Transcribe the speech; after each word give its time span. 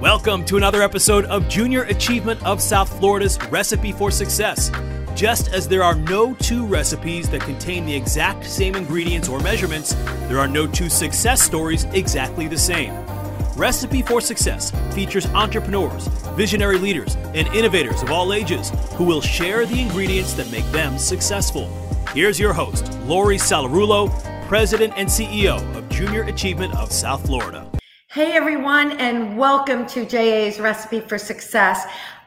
Welcome 0.00 0.44
to 0.44 0.58
another 0.58 0.82
episode 0.82 1.24
of 1.24 1.48
Junior 1.48 1.84
Achievement 1.84 2.44
of 2.44 2.60
South 2.60 2.98
Florida's 2.98 3.38
Recipe 3.50 3.92
for 3.92 4.10
Success. 4.10 4.70
Just 5.14 5.48
as 5.54 5.66
there 5.66 5.82
are 5.82 5.94
no 5.94 6.34
two 6.34 6.66
recipes 6.66 7.30
that 7.30 7.40
contain 7.40 7.86
the 7.86 7.94
exact 7.94 8.44
same 8.44 8.74
ingredients 8.74 9.26
or 9.26 9.40
measurements, 9.40 9.94
there 10.28 10.38
are 10.38 10.48
no 10.48 10.66
two 10.66 10.90
success 10.90 11.40
stories 11.40 11.84
exactly 11.94 12.46
the 12.46 12.58
same. 12.58 12.92
Recipe 13.56 14.02
for 14.02 14.20
Success 14.20 14.70
features 14.94 15.24
entrepreneurs, 15.28 16.08
visionary 16.36 16.78
leaders, 16.78 17.14
and 17.32 17.48
innovators 17.48 18.02
of 18.02 18.10
all 18.10 18.34
ages 18.34 18.72
who 18.96 19.04
will 19.04 19.22
share 19.22 19.64
the 19.64 19.80
ingredients 19.80 20.34
that 20.34 20.50
make 20.50 20.66
them 20.72 20.98
successful. 20.98 21.70
Here's 22.12 22.38
your 22.38 22.52
host, 22.52 22.92
Laurie 23.04 23.38
Sallarulo, 23.38 24.10
President 24.46 24.92
and 24.98 25.08
CEO 25.08 25.56
of 25.74 25.88
Junior 25.88 26.24
Achievement 26.24 26.74
of 26.74 26.92
South 26.92 27.24
Florida. 27.24 27.66
Hey 28.16 28.32
everyone, 28.32 28.92
and 28.92 29.36
welcome 29.36 29.84
to 29.88 30.06
JA's 30.06 30.58
Recipe 30.58 31.00
for 31.00 31.18
Success. 31.18 31.84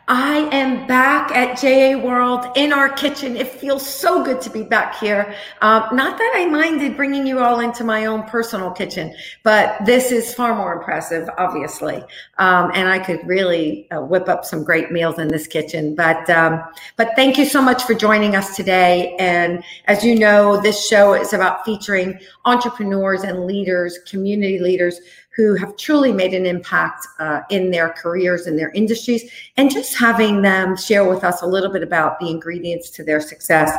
I 0.08 0.38
am 0.52 0.86
back 0.86 1.32
at 1.32 1.60
JA 1.60 1.98
World 1.98 2.46
in 2.56 2.72
our 2.72 2.90
kitchen. 2.90 3.36
It 3.36 3.48
feels 3.48 3.88
so 3.88 4.24
good 4.24 4.40
to 4.42 4.52
be 4.52 4.62
back 4.62 5.00
here. 5.00 5.34
Uh, 5.62 5.88
not 5.92 6.20
that 6.20 6.34
I 6.36 6.46
minded 6.46 6.96
bringing 6.96 7.26
you 7.26 7.40
all 7.40 7.60
into 7.60 7.84
my 7.84 8.06
own 8.06 8.22
personal 8.24 8.70
kitchen, 8.70 9.16
but 9.44 9.84
this 9.84 10.12
is 10.12 10.32
far 10.32 10.56
more 10.56 10.74
impressive, 10.74 11.28
obviously. 11.40 12.04
Um, 12.38 12.72
and 12.76 12.88
I 12.88 13.00
could 13.00 13.26
really 13.26 13.90
uh, 13.90 14.02
whip 14.02 14.30
up 14.30 14.46
some 14.46 14.64
great 14.64 14.92
meals 14.92 15.18
in 15.18 15.28
this 15.28 15.48
kitchen. 15.48 15.96
But 15.96 16.30
um, 16.30 16.64
but 16.98 17.14
thank 17.16 17.40
you 17.40 17.46
so 17.46 17.64
much 17.64 17.82
for 17.84 17.96
joining 17.96 18.36
us 18.36 18.56
today. 18.56 19.16
And 19.18 19.64
as 19.86 20.04
you 20.04 20.14
know, 20.14 20.62
this 20.62 20.88
show 20.88 21.14
is 21.14 21.34
about 21.34 21.66
featuring 21.66 22.20
entrepreneurs 22.46 23.24
and 23.24 23.46
leaders, 23.46 23.98
community 24.08 24.60
leaders 24.60 25.00
who 25.36 25.56
have 25.56 25.78
truly 25.78 26.12
made 26.12 26.34
an 26.34 26.46
impact 26.46 27.08
uh, 27.20 27.42
in 27.50 27.72
their 27.72 27.90
careers 27.90 28.48
and 28.48 28.58
their 28.58 28.72
industries, 28.72 29.32
and 29.58 29.72
just 29.72 29.98
having 29.98 30.42
them 30.42 30.76
share 30.76 31.08
with 31.08 31.24
us 31.24 31.42
a 31.42 31.46
little 31.46 31.72
bit 31.72 31.84
about 31.84 32.20
the 32.20 32.30
ingredients 32.30 32.90
to 32.90 33.04
their 33.04 33.22
success. 33.22 33.72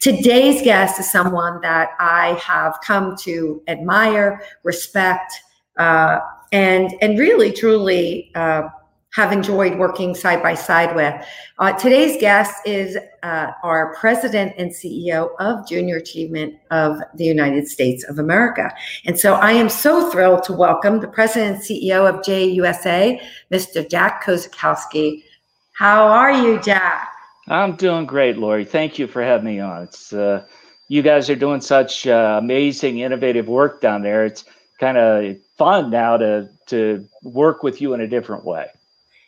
Today's 0.00 0.62
guest 0.62 0.98
is 0.98 1.10
someone 1.10 1.60
that 1.60 1.90
I 1.98 2.38
have 2.42 2.78
come 2.82 3.16
to 3.18 3.62
admire, 3.68 4.42
respect, 4.62 5.32
uh, 5.76 6.20
and 6.52 6.92
and 7.00 7.18
really 7.18 7.52
truly. 7.52 8.32
Uh, 8.34 8.68
have 9.14 9.30
enjoyed 9.30 9.78
working 9.78 10.12
side 10.12 10.42
by 10.42 10.54
side 10.54 10.94
with. 10.96 11.14
Uh, 11.60 11.72
today's 11.72 12.20
guest 12.20 12.52
is 12.66 12.98
uh, 13.22 13.52
our 13.62 13.94
president 13.94 14.52
and 14.58 14.72
CEO 14.72 15.30
of 15.38 15.66
Junior 15.68 15.98
Achievement 15.98 16.58
of 16.72 16.98
the 17.14 17.24
United 17.24 17.68
States 17.68 18.02
of 18.04 18.18
America. 18.18 18.72
And 19.04 19.18
so 19.18 19.34
I 19.34 19.52
am 19.52 19.68
so 19.68 20.10
thrilled 20.10 20.42
to 20.44 20.52
welcome 20.52 21.00
the 21.00 21.06
president 21.06 21.56
and 21.56 21.64
CEO 21.64 22.08
of 22.08 22.22
JUSA, 22.22 23.20
Mr. 23.52 23.88
Jack 23.88 24.24
Kosakowski. 24.24 25.22
How 25.74 26.08
are 26.08 26.32
you, 26.32 26.60
Jack? 26.60 27.08
I'm 27.48 27.76
doing 27.76 28.06
great, 28.06 28.36
Laurie. 28.36 28.64
Thank 28.64 28.98
you 28.98 29.06
for 29.06 29.22
having 29.22 29.46
me 29.46 29.60
on. 29.60 29.84
It's 29.84 30.12
uh, 30.12 30.44
you 30.88 31.02
guys 31.02 31.30
are 31.30 31.36
doing 31.36 31.60
such 31.60 32.08
uh, 32.08 32.38
amazing, 32.42 32.98
innovative 32.98 33.46
work 33.46 33.80
down 33.80 34.02
there. 34.02 34.24
It's 34.24 34.44
kind 34.80 34.98
of 34.98 35.36
fun 35.56 35.90
now 35.90 36.16
to 36.16 36.48
to 36.66 37.06
work 37.22 37.62
with 37.62 37.80
you 37.80 37.94
in 37.94 38.00
a 38.00 38.08
different 38.08 38.44
way. 38.44 38.66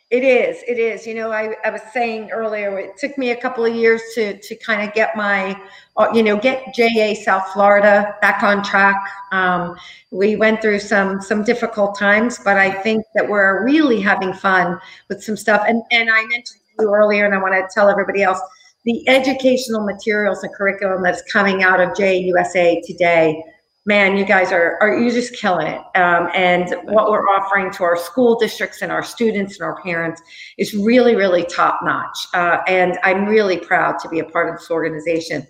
It 0.09 0.23
is. 0.23 0.63
It 0.65 0.79
is. 0.79 1.05
You 1.05 1.15
know, 1.15 1.33
I, 1.33 1.53
I 1.65 1.69
was 1.69 1.81
saying 1.91 2.31
earlier, 2.31 2.79
it 2.79 2.95
took 2.95 3.17
me 3.17 3.31
a 3.31 3.35
couple 3.35 3.65
of 3.65 3.75
years 3.75 4.01
to 4.15 4.39
to 4.39 4.55
kind 4.55 4.87
of 4.87 4.95
get 4.95 5.17
my, 5.17 5.61
uh, 5.97 6.07
you 6.13 6.23
know, 6.23 6.37
get 6.37 6.73
JA 6.73 7.13
South 7.13 7.51
Florida 7.51 8.15
back 8.21 8.41
on 8.41 8.63
track. 8.63 8.95
Um, 9.33 9.75
we 10.11 10.37
went 10.37 10.61
through 10.61 10.79
some 10.79 11.21
some 11.21 11.43
difficult 11.43 11.99
times, 11.99 12.39
but 12.39 12.57
I 12.57 12.71
think 12.71 13.03
that 13.15 13.27
we're 13.27 13.65
really 13.65 13.99
having 13.99 14.31
fun 14.31 14.79
with 15.09 15.21
some 15.21 15.35
stuff. 15.35 15.65
And 15.67 15.83
and 15.91 16.09
I 16.09 16.21
mentioned 16.21 16.61
to 16.77 16.83
you 16.83 16.93
earlier, 16.95 17.25
and 17.25 17.35
I 17.35 17.39
want 17.39 17.55
to 17.55 17.67
tell 17.73 17.89
everybody 17.89 18.23
else 18.23 18.39
the 18.85 19.05
educational 19.09 19.83
materials 19.83 20.41
and 20.43 20.53
curriculum 20.55 21.03
that's 21.03 21.21
coming 21.29 21.63
out 21.63 21.81
of 21.81 21.89
JUSA 21.89 22.85
today 22.87 23.43
man, 23.87 24.17
you 24.17 24.25
guys 24.25 24.51
are, 24.51 24.77
are 24.81 24.99
you 24.99 25.09
just 25.09 25.33
killing 25.33 25.65
it. 25.65 25.81
Um, 25.95 26.29
and 26.35 26.75
what 26.83 27.09
we're 27.09 27.25
offering 27.29 27.71
to 27.71 27.83
our 27.85 27.95
school 27.95 28.37
districts 28.37 28.81
and 28.81 28.91
our 28.91 29.01
students 29.01 29.57
and 29.57 29.65
our 29.65 29.81
parents 29.81 30.21
is 30.57 30.73
really, 30.73 31.15
really 31.15 31.45
top 31.45 31.79
notch. 31.83 32.17
Uh, 32.33 32.57
and 32.67 32.99
I'm 33.03 33.25
really 33.25 33.57
proud 33.57 33.97
to 33.99 34.09
be 34.09 34.19
a 34.19 34.25
part 34.25 34.49
of 34.49 34.59
this 34.59 34.69
organization. 34.69 35.47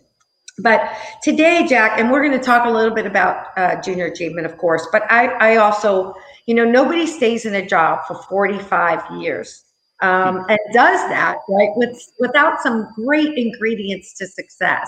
But 0.59 0.81
today, 1.24 1.66
Jack, 1.68 2.00
and 2.00 2.12
we're 2.12 2.22
going 2.22 2.38
to 2.38 2.44
talk 2.44 2.68
a 2.68 2.70
little 2.70 2.94
bit 2.94 3.08
about 3.08 3.48
uh, 3.58 3.81
junior 3.81 4.06
achievement, 4.06 4.46
of 4.46 4.58
course, 4.58 4.88
but 4.92 5.04
I, 5.12 5.28
I 5.40 5.56
also, 5.58 6.14
you 6.46 6.54
know, 6.54 6.64
nobody 6.64 7.08
stays 7.08 7.46
in 7.46 7.56
a 7.56 7.66
job 7.66 8.02
for 8.08 8.22
45 8.24 9.19
years. 9.19 9.64
Um, 10.04 10.46
and 10.48 10.59
does 10.74 11.00
that 11.09 11.38
right 11.50 11.72
with 11.75 12.00
without 12.19 12.62
some 12.62 12.88
great 12.94 13.36
ingredients 13.36 14.14
to 14.19 14.28
success. 14.28 14.88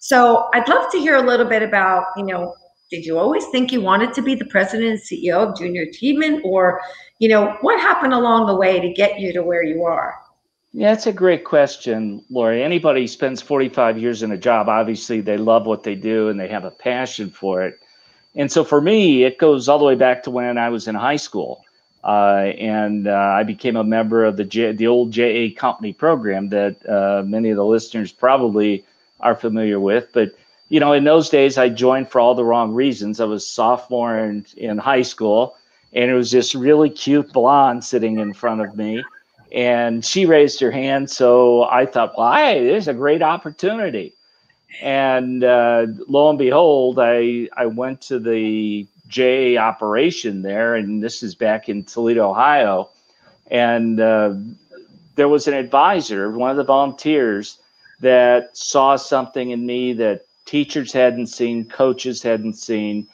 So 0.00 0.48
I'd 0.52 0.68
love 0.68 0.90
to 0.90 0.98
hear 0.98 1.14
a 1.14 1.22
little 1.22 1.46
bit 1.46 1.62
about 1.62 2.06
you 2.16 2.24
know 2.24 2.56
did 2.90 3.04
you 3.04 3.18
always 3.18 3.46
think 3.48 3.72
you 3.72 3.80
wanted 3.80 4.14
to 4.14 4.22
be 4.22 4.34
the 4.34 4.46
president 4.46 4.90
and 4.90 4.98
CEO 4.98 5.48
of 5.48 5.56
Junior 5.56 5.82
Achievement, 5.82 6.42
or 6.44 6.80
you 7.18 7.28
know 7.28 7.56
what 7.60 7.80
happened 7.80 8.14
along 8.14 8.46
the 8.46 8.54
way 8.54 8.80
to 8.80 8.92
get 8.92 9.20
you 9.20 9.32
to 9.32 9.42
where 9.42 9.62
you 9.62 9.84
are? 9.84 10.14
Yeah, 10.72 10.92
it's 10.92 11.06
a 11.06 11.12
great 11.12 11.44
question, 11.44 12.24
Laurie. 12.28 12.62
Anybody 12.62 13.06
spends 13.06 13.40
45 13.40 13.98
years 13.98 14.22
in 14.22 14.32
a 14.32 14.36
job, 14.36 14.68
obviously 14.68 15.20
they 15.20 15.38
love 15.38 15.66
what 15.66 15.82
they 15.82 15.94
do 15.94 16.28
and 16.28 16.38
they 16.38 16.48
have 16.48 16.64
a 16.64 16.70
passion 16.70 17.30
for 17.30 17.62
it. 17.62 17.78
And 18.34 18.52
so 18.52 18.64
for 18.64 18.80
me, 18.80 19.24
it 19.24 19.38
goes 19.38 19.68
all 19.68 19.78
the 19.78 19.84
way 19.84 19.94
back 19.94 20.22
to 20.24 20.30
when 20.30 20.58
I 20.58 20.68
was 20.68 20.86
in 20.86 20.94
high 20.94 21.16
school. 21.16 21.64
Uh, 22.04 22.52
and 22.58 23.08
uh, 23.08 23.12
I 23.12 23.42
became 23.42 23.76
a 23.76 23.82
member 23.82 24.24
of 24.24 24.36
the 24.36 24.44
J- 24.44 24.72
the 24.72 24.86
old 24.86 25.10
JA 25.10 25.48
Company 25.56 25.92
program 25.92 26.48
that 26.50 26.88
uh, 26.88 27.22
many 27.26 27.50
of 27.50 27.56
the 27.56 27.64
listeners 27.64 28.12
probably 28.12 28.84
are 29.20 29.34
familiar 29.34 29.80
with. 29.80 30.10
But 30.12 30.34
you 30.68 30.80
know, 30.80 30.92
in 30.92 31.04
those 31.04 31.28
days, 31.28 31.56
I 31.56 31.68
joined 31.68 32.10
for 32.10 32.20
all 32.20 32.34
the 32.34 32.44
wrong 32.44 32.74
reasons. 32.74 33.20
I 33.20 33.24
was 33.24 33.46
sophomore 33.46 34.18
in, 34.18 34.44
in 34.56 34.78
high 34.78 35.02
school, 35.02 35.56
and 35.92 36.10
it 36.10 36.14
was 36.14 36.30
this 36.30 36.54
really 36.54 36.90
cute 36.90 37.32
blonde 37.32 37.84
sitting 37.84 38.18
in 38.18 38.34
front 38.34 38.60
of 38.60 38.76
me. 38.76 39.02
And 39.50 40.04
she 40.04 40.26
raised 40.26 40.60
her 40.60 40.70
hand. 40.70 41.10
So 41.10 41.64
I 41.64 41.86
thought, 41.86 42.18
well, 42.18 42.34
hey, 42.34 42.66
there's 42.66 42.88
a 42.88 42.92
great 42.94 43.22
opportunity. 43.22 44.12
And 44.82 45.42
uh, 45.42 45.86
lo 46.06 46.28
and 46.28 46.38
behold, 46.38 46.98
I, 47.00 47.48
I 47.56 47.64
went 47.64 48.02
to 48.02 48.18
the 48.18 48.86
J 49.08 49.56
operation 49.56 50.42
there, 50.42 50.74
and 50.74 51.02
this 51.02 51.22
is 51.22 51.34
back 51.34 51.70
in 51.70 51.84
Toledo, 51.84 52.30
Ohio. 52.30 52.90
And 53.50 53.98
uh, 53.98 54.34
there 55.16 55.28
was 55.28 55.48
an 55.48 55.54
advisor, 55.54 56.30
one 56.30 56.50
of 56.50 56.58
the 56.58 56.64
volunteers, 56.64 57.58
that 58.00 58.54
saw 58.54 58.96
something 58.96 59.50
in 59.50 59.64
me 59.64 59.94
that 59.94 60.26
teachers 60.48 60.92
hadn't 60.92 61.26
seen, 61.26 61.68
coaches 61.68 62.22
hadn't 62.22 62.54
seen, 62.54 63.06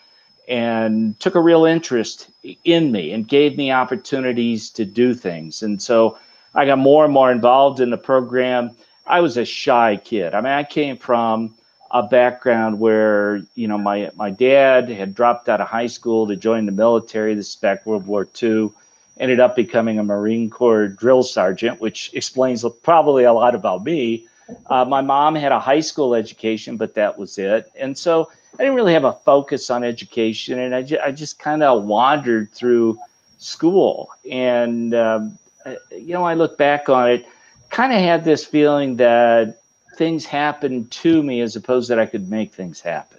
and 0.46 1.18
took 1.18 1.34
a 1.34 1.40
real 1.40 1.64
interest 1.64 2.30
in 2.64 2.92
me 2.92 3.10
and 3.10 3.26
gave 3.26 3.56
me 3.56 3.72
opportunities 3.72 4.70
to 4.70 4.84
do 4.84 5.14
things. 5.14 5.60
And 5.62 5.82
so 5.82 6.16
I 6.54 6.64
got 6.64 6.78
more 6.78 7.04
and 7.04 7.12
more 7.12 7.32
involved 7.32 7.80
in 7.80 7.90
the 7.90 7.96
program. 7.98 8.70
I 9.04 9.20
was 9.20 9.36
a 9.36 9.44
shy 9.44 10.00
kid. 10.04 10.32
I 10.32 10.40
mean, 10.42 10.52
I 10.52 10.62
came 10.62 10.96
from 10.96 11.54
a 11.90 12.04
background 12.04 12.78
where, 12.78 13.42
you 13.56 13.66
know, 13.66 13.78
my, 13.78 14.12
my 14.14 14.30
dad 14.30 14.88
had 14.88 15.12
dropped 15.12 15.48
out 15.48 15.60
of 15.60 15.66
high 15.66 15.88
school 15.88 16.28
to 16.28 16.36
join 16.36 16.66
the 16.66 16.72
military. 16.72 17.34
This 17.34 17.48
is 17.48 17.56
back 17.56 17.84
World 17.84 18.06
War 18.06 18.28
II. 18.40 18.70
Ended 19.18 19.40
up 19.40 19.56
becoming 19.56 19.98
a 19.98 20.04
Marine 20.04 20.50
Corps 20.50 20.86
drill 20.86 21.24
sergeant, 21.24 21.80
which 21.80 22.12
explains 22.14 22.64
probably 22.84 23.24
a 23.24 23.32
lot 23.32 23.56
about 23.56 23.82
me. 23.82 24.28
Uh, 24.66 24.84
my 24.84 25.00
mom 25.00 25.34
had 25.34 25.52
a 25.52 25.60
high 25.60 25.80
school 25.80 26.14
education, 26.14 26.76
but 26.76 26.94
that 26.94 27.18
was 27.18 27.38
it. 27.38 27.70
And 27.78 27.96
so 27.96 28.30
I 28.54 28.58
didn't 28.58 28.74
really 28.74 28.92
have 28.92 29.04
a 29.04 29.12
focus 29.12 29.70
on 29.70 29.84
education. 29.84 30.58
And 30.58 30.74
I, 30.74 30.82
ju- 30.82 31.00
I 31.02 31.12
just 31.12 31.38
kind 31.38 31.62
of 31.62 31.84
wandered 31.84 32.52
through 32.52 32.98
school. 33.38 34.10
And, 34.30 34.94
um, 34.94 35.38
uh, 35.64 35.74
you 35.90 36.12
know, 36.12 36.24
I 36.24 36.34
look 36.34 36.58
back 36.58 36.88
on 36.88 37.10
it, 37.10 37.26
kind 37.70 37.92
of 37.92 37.98
had 37.98 38.24
this 38.24 38.44
feeling 38.44 38.96
that 38.96 39.60
things 39.96 40.24
happened 40.24 40.90
to 40.90 41.22
me 41.22 41.40
as 41.40 41.56
opposed 41.56 41.90
that 41.90 41.98
I 41.98 42.06
could 42.06 42.30
make 42.30 42.52
things 42.52 42.80
happen. 42.80 43.18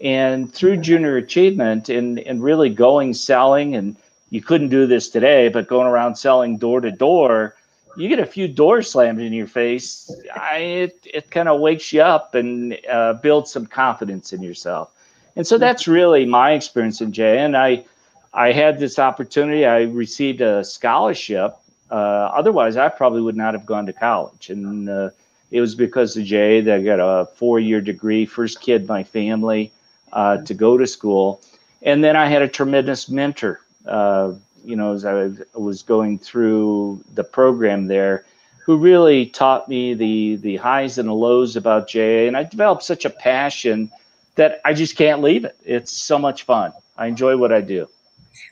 And 0.00 0.52
through 0.52 0.78
junior 0.78 1.16
achievement 1.16 1.88
and, 1.88 2.18
and 2.20 2.42
really 2.42 2.68
going 2.68 3.14
selling, 3.14 3.74
and 3.74 3.96
you 4.30 4.42
couldn't 4.42 4.68
do 4.68 4.86
this 4.86 5.08
today, 5.08 5.48
but 5.48 5.68
going 5.68 5.86
around 5.86 6.16
selling 6.16 6.58
door 6.58 6.80
to 6.80 6.90
door, 6.90 7.56
you 7.96 8.08
get 8.08 8.18
a 8.18 8.26
few 8.26 8.48
doors 8.48 8.90
slammed 8.90 9.20
in 9.20 9.32
your 9.32 9.46
face, 9.46 10.10
I, 10.34 10.56
it 10.58 11.06
it 11.12 11.30
kind 11.30 11.48
of 11.48 11.60
wakes 11.60 11.92
you 11.92 12.02
up 12.02 12.34
and 12.34 12.78
uh, 12.90 13.14
builds 13.14 13.52
some 13.52 13.66
confidence 13.66 14.32
in 14.32 14.42
yourself. 14.42 14.90
And 15.36 15.46
so 15.46 15.58
that's 15.58 15.88
really 15.88 16.26
my 16.26 16.52
experience 16.52 17.00
in 17.00 17.12
J. 17.12 17.38
And 17.38 17.56
I 17.56 17.84
I 18.32 18.52
had 18.52 18.78
this 18.78 18.98
opportunity. 18.98 19.64
I 19.64 19.82
received 19.82 20.40
a 20.40 20.64
scholarship. 20.64 21.56
Uh, 21.90 21.94
otherwise, 22.34 22.76
I 22.76 22.88
probably 22.88 23.20
would 23.20 23.36
not 23.36 23.54
have 23.54 23.66
gone 23.66 23.86
to 23.86 23.92
college. 23.92 24.50
And 24.50 24.88
uh, 24.88 25.10
it 25.50 25.60
was 25.60 25.74
because 25.74 26.16
of 26.16 26.24
Jay 26.24 26.60
that 26.60 26.80
I 26.80 26.82
got 26.82 26.98
a 26.98 27.26
four-year 27.26 27.80
degree, 27.80 28.26
first 28.26 28.60
kid 28.60 28.82
in 28.82 28.86
my 28.88 29.04
family 29.04 29.70
uh, 30.12 30.38
to 30.38 30.54
go 30.54 30.76
to 30.76 30.86
school. 30.86 31.40
And 31.82 32.02
then 32.02 32.16
I 32.16 32.26
had 32.26 32.42
a 32.42 32.48
tremendous 32.48 33.08
mentor 33.08 33.60
uh, 33.86 34.32
you 34.64 34.76
know, 34.76 34.92
as 34.92 35.04
I 35.04 35.30
was 35.54 35.82
going 35.82 36.18
through 36.18 37.02
the 37.14 37.24
program 37.24 37.86
there, 37.86 38.24
who 38.64 38.78
really 38.78 39.26
taught 39.26 39.68
me 39.68 39.94
the 39.94 40.36
the 40.36 40.56
highs 40.56 40.98
and 40.98 41.08
the 41.08 41.14
lows 41.14 41.56
about 41.56 41.88
JA, 41.88 42.26
and 42.26 42.36
I 42.36 42.44
developed 42.44 42.82
such 42.82 43.04
a 43.04 43.10
passion 43.10 43.90
that 44.36 44.60
I 44.64 44.72
just 44.72 44.96
can't 44.96 45.22
leave 45.22 45.44
it. 45.44 45.56
It's 45.64 45.92
so 45.92 46.18
much 46.18 46.44
fun. 46.44 46.72
I 46.96 47.06
enjoy 47.06 47.36
what 47.36 47.52
I 47.52 47.60
do. 47.60 47.88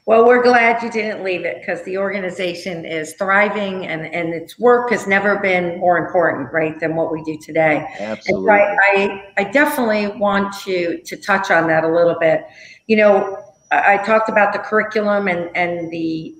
Well, 0.05 0.27
we're 0.27 0.43
glad 0.43 0.83
you 0.83 0.91
didn't 0.91 1.23
leave 1.23 1.45
it 1.45 1.61
because 1.61 1.85
the 1.85 1.97
organization 1.97 2.85
is 2.85 3.15
thriving 3.15 3.87
and, 3.87 4.03
and 4.03 4.35
its 4.35 4.59
work 4.59 4.91
has 4.91 5.07
never 5.07 5.39
been 5.39 5.79
more 5.79 5.97
important, 5.97 6.53
right, 6.53 6.79
than 6.81 6.97
what 6.97 7.13
we 7.13 7.23
do 7.23 7.39
today. 7.41 7.87
Absolutely. 8.01 8.51
I, 8.51 8.77
I, 8.97 9.25
I 9.39 9.45
definitely 9.45 10.09
want 10.19 10.53
to 10.65 11.01
to 11.03 11.17
touch 11.17 11.53
on 11.53 11.69
that 11.69 11.85
a 11.85 11.89
little 11.89 12.17
bit. 12.19 12.45
You 12.89 12.97
know, 12.97 13.42
I, 13.73 13.97
talked 14.05 14.29
about 14.29 14.53
the 14.53 14.59
curriculum 14.59 15.29
and, 15.29 15.51
and 15.57 15.91
the 15.91 16.37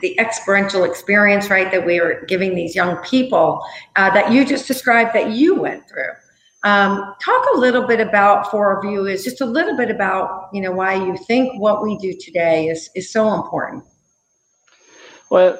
the 0.00 0.18
experiential 0.18 0.84
experience, 0.84 1.48
right, 1.48 1.70
that 1.70 1.86
we 1.86 1.98
are 1.98 2.24
giving 2.26 2.54
these 2.54 2.74
young 2.74 2.98
people 2.98 3.64
uh, 3.96 4.10
that 4.10 4.30
you 4.30 4.44
just 4.44 4.68
described 4.68 5.14
that 5.14 5.30
you 5.30 5.54
went 5.54 5.88
through. 5.88 6.12
Um, 6.64 7.14
talk 7.24 7.46
a 7.54 7.58
little 7.58 7.86
bit 7.86 8.00
about 8.00 8.50
for 8.50 8.66
our 8.66 8.82
viewers, 8.82 9.24
just 9.24 9.40
a 9.40 9.46
little 9.46 9.76
bit 9.76 9.90
about 9.90 10.50
you 10.52 10.60
know 10.60 10.72
why 10.72 10.94
you 10.94 11.16
think 11.26 11.58
what 11.58 11.82
we 11.82 11.96
do 11.98 12.14
today 12.20 12.68
is 12.68 12.90
is 12.94 13.10
so 13.10 13.32
important. 13.34 13.84
Well, 15.30 15.58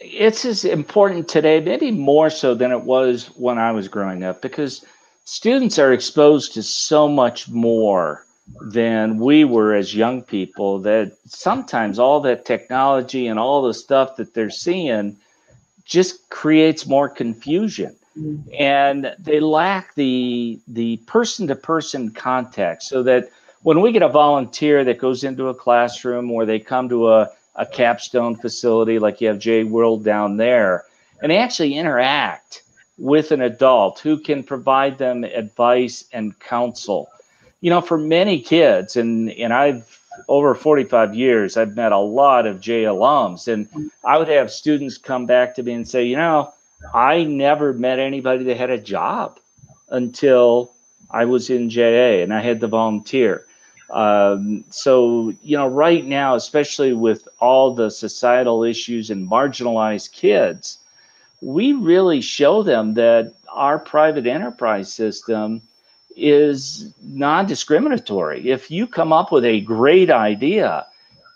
it's 0.00 0.44
as 0.44 0.64
important 0.64 1.28
today, 1.28 1.60
maybe 1.60 1.90
more 1.90 2.30
so 2.30 2.54
than 2.54 2.72
it 2.72 2.82
was 2.82 3.26
when 3.36 3.58
I 3.58 3.70
was 3.70 3.86
growing 3.86 4.24
up, 4.24 4.40
because 4.40 4.84
students 5.24 5.78
are 5.78 5.92
exposed 5.92 6.54
to 6.54 6.62
so 6.62 7.06
much 7.06 7.48
more 7.48 8.24
than 8.60 9.18
we 9.18 9.44
were 9.44 9.74
as 9.74 9.94
young 9.94 10.22
people. 10.22 10.78
That 10.80 11.16
sometimes 11.26 11.98
all 11.98 12.20
that 12.20 12.44
technology 12.44 13.26
and 13.26 13.38
all 13.38 13.62
the 13.62 13.74
stuff 13.74 14.16
that 14.16 14.34
they're 14.34 14.50
seeing 14.50 15.16
just 15.90 16.30
creates 16.30 16.86
more 16.86 17.08
confusion 17.08 17.96
mm-hmm. 18.16 18.48
and 18.56 19.14
they 19.18 19.40
lack 19.40 19.94
the 19.96 20.58
the 20.68 20.98
person 20.98 21.48
to 21.48 21.56
person 21.56 22.12
contact 22.12 22.84
so 22.84 23.02
that 23.02 23.28
when 23.62 23.80
we 23.80 23.90
get 23.90 24.02
a 24.02 24.08
volunteer 24.08 24.84
that 24.84 24.98
goes 24.98 25.24
into 25.24 25.48
a 25.48 25.54
classroom 25.54 26.30
or 26.30 26.46
they 26.46 26.60
come 26.60 26.88
to 26.88 27.10
a, 27.10 27.28
a 27.56 27.66
capstone 27.66 28.36
facility 28.36 29.00
like 29.00 29.20
you 29.20 29.26
have 29.26 29.40
J 29.40 29.64
World 29.64 30.04
down 30.04 30.36
there 30.36 30.84
and 31.20 31.30
they 31.30 31.38
actually 31.38 31.74
interact 31.74 32.62
with 32.96 33.32
an 33.32 33.40
adult 33.40 33.98
who 33.98 34.16
can 34.16 34.44
provide 34.44 34.96
them 34.96 35.24
advice 35.24 36.04
and 36.12 36.38
counsel 36.38 37.08
you 37.60 37.70
know 37.70 37.80
for 37.80 37.98
many 37.98 38.40
kids 38.40 38.96
and 38.96 39.30
and 39.30 39.52
I've 39.52 39.98
over 40.28 40.54
45 40.54 41.14
years 41.14 41.56
I've 41.56 41.76
met 41.76 41.92
a 41.92 41.98
lot 41.98 42.46
of 42.46 42.60
J 42.60 42.84
alums 42.84 43.48
and 43.48 43.90
I 44.04 44.18
would 44.18 44.28
have 44.28 44.50
students 44.50 44.98
come 44.98 45.26
back 45.26 45.54
to 45.54 45.62
me 45.62 45.72
and 45.72 45.88
say 45.88 46.04
you 46.04 46.16
know 46.16 46.52
I 46.94 47.24
never 47.24 47.72
met 47.72 47.98
anybody 47.98 48.44
that 48.44 48.56
had 48.56 48.70
a 48.70 48.78
job 48.78 49.38
until 49.90 50.72
I 51.10 51.24
was 51.24 51.50
in 51.50 51.68
JA 51.70 52.22
and 52.22 52.32
I 52.32 52.40
had 52.40 52.60
to 52.60 52.68
volunteer. 52.68 53.46
Um, 53.90 54.64
so, 54.70 55.34
you 55.42 55.56
know, 55.56 55.66
right 55.66 56.04
now, 56.04 56.36
especially 56.36 56.92
with 56.92 57.26
all 57.40 57.74
the 57.74 57.90
societal 57.90 58.62
issues 58.62 59.10
and 59.10 59.28
marginalized 59.28 60.12
kids, 60.12 60.78
we 61.40 61.72
really 61.72 62.20
show 62.20 62.62
them 62.62 62.94
that 62.94 63.34
our 63.50 63.78
private 63.78 64.26
enterprise 64.26 64.92
system 64.92 65.62
is 66.16 66.92
non 67.02 67.46
discriminatory. 67.46 68.50
If 68.50 68.70
you 68.70 68.86
come 68.86 69.12
up 69.12 69.32
with 69.32 69.44
a 69.44 69.60
great 69.60 70.10
idea, 70.10 70.86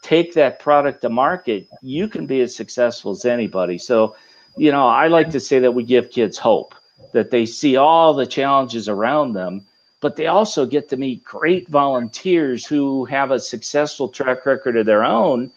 take 0.02 0.34
that 0.34 0.58
product 0.58 1.02
to 1.02 1.08
market, 1.08 1.66
you 1.80 2.08
can 2.08 2.26
be 2.26 2.40
as 2.40 2.54
successful 2.54 3.12
as 3.12 3.24
anybody. 3.24 3.78
So, 3.78 4.16
you 4.56 4.70
know, 4.70 4.86
I 4.86 5.08
like 5.08 5.30
to 5.30 5.40
say 5.40 5.58
that 5.60 5.72
we 5.72 5.82
give 5.82 6.10
kids 6.10 6.38
hope 6.38 6.74
that 7.12 7.30
they 7.30 7.46
see 7.46 7.76
all 7.76 8.12
the 8.12 8.26
challenges 8.26 8.88
around 8.88 9.32
them, 9.32 9.66
but 10.00 10.16
they 10.16 10.26
also 10.26 10.66
get 10.66 10.88
to 10.90 10.96
meet 10.96 11.24
great 11.24 11.68
volunteers 11.68 12.66
who 12.66 13.04
have 13.06 13.30
a 13.30 13.40
successful 13.40 14.08
track 14.08 14.44
record 14.44 14.76
of 14.76 14.84
their 14.84 15.04
own. 15.04 15.50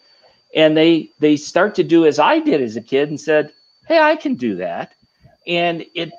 And 0.54 0.76
they 0.76 1.10
they 1.18 1.36
start 1.36 1.74
to 1.74 1.84
do 1.84 2.06
as 2.06 2.18
I 2.18 2.38
did 2.38 2.62
as 2.62 2.76
a 2.76 2.80
kid 2.80 3.10
and 3.10 3.20
said, 3.20 3.52
Hey, 3.86 3.98
I 3.98 4.16
can 4.16 4.34
do 4.34 4.56
that. 4.56 4.94
And 5.46 5.84
it 5.94 6.10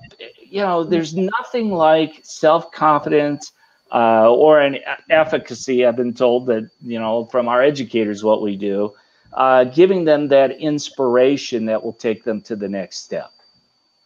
you 0.50 0.62
know, 0.62 0.84
there's 0.84 1.16
nothing 1.16 1.72
like 1.72 2.19
self-confidence 2.24 3.51
uh, 3.92 4.31
or 4.31 4.60
an 4.60 4.80
efficacy. 5.10 5.86
I've 5.86 5.96
been 5.96 6.13
told 6.13 6.46
that, 6.48 6.69
you 6.81 7.00
know, 7.00 7.25
from 7.25 7.48
our 7.48 7.62
educators, 7.62 8.24
what 8.24 8.42
we 8.42 8.56
do 8.56 8.94
uh, 9.34 9.63
giving 9.66 10.06
them 10.06 10.28
that 10.30 10.51
inspiration 10.60 11.66
that 11.66 11.84
will 11.84 11.94
take 11.94 12.24
them 12.24 12.42
to 12.42 12.56
the 12.56 12.68
next 12.68 13.04
step. 13.04 13.31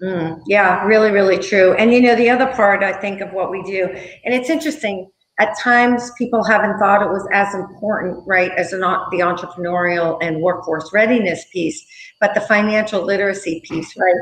Mm, 0.01 0.41
yeah, 0.47 0.85
really, 0.85 1.11
really 1.11 1.37
true. 1.37 1.73
And 1.75 1.93
you 1.93 2.01
know, 2.01 2.15
the 2.15 2.29
other 2.29 2.47
part 2.47 2.83
I 2.83 2.93
think 2.93 3.21
of 3.21 3.31
what 3.31 3.51
we 3.51 3.63
do, 3.63 3.85
and 3.85 4.33
it's 4.33 4.49
interesting. 4.49 5.09
At 5.39 5.57
times, 5.57 6.11
people 6.17 6.43
haven't 6.43 6.77
thought 6.77 7.01
it 7.01 7.09
was 7.09 7.27
as 7.33 7.55
important, 7.55 8.21
right, 8.27 8.51
as 8.51 8.71
an, 8.71 8.81
the 8.81 9.19
entrepreneurial 9.19 10.19
and 10.21 10.41
workforce 10.41 10.93
readiness 10.93 11.45
piece, 11.51 11.83
but 12.19 12.35
the 12.35 12.41
financial 12.41 13.01
literacy 13.01 13.63
piece, 13.67 13.97
right? 13.97 14.13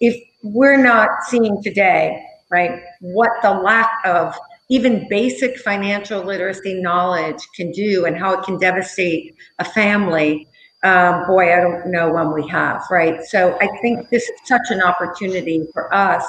If 0.00 0.22
we're 0.42 0.82
not 0.82 1.24
seeing 1.24 1.62
today, 1.62 2.24
right, 2.50 2.82
what 3.00 3.30
the 3.42 3.50
lack 3.50 3.90
of 4.04 4.34
even 4.70 5.08
basic 5.08 5.58
financial 5.58 6.22
literacy 6.22 6.80
knowledge 6.80 7.46
can 7.54 7.72
do 7.72 8.04
and 8.04 8.16
how 8.16 8.34
it 8.34 8.44
can 8.44 8.58
devastate 8.58 9.34
a 9.58 9.64
family. 9.64 10.46
Um, 10.84 11.26
boy 11.26 11.52
i 11.52 11.60
don't 11.60 11.90
know 11.90 12.08
when 12.08 12.32
we 12.32 12.46
have 12.50 12.84
right? 12.88 13.20
So 13.24 13.58
i 13.60 13.66
think 13.82 14.08
this 14.10 14.22
is 14.22 14.38
such 14.44 14.70
an 14.70 14.80
opportunity 14.80 15.66
for 15.72 15.92
us 15.92 16.24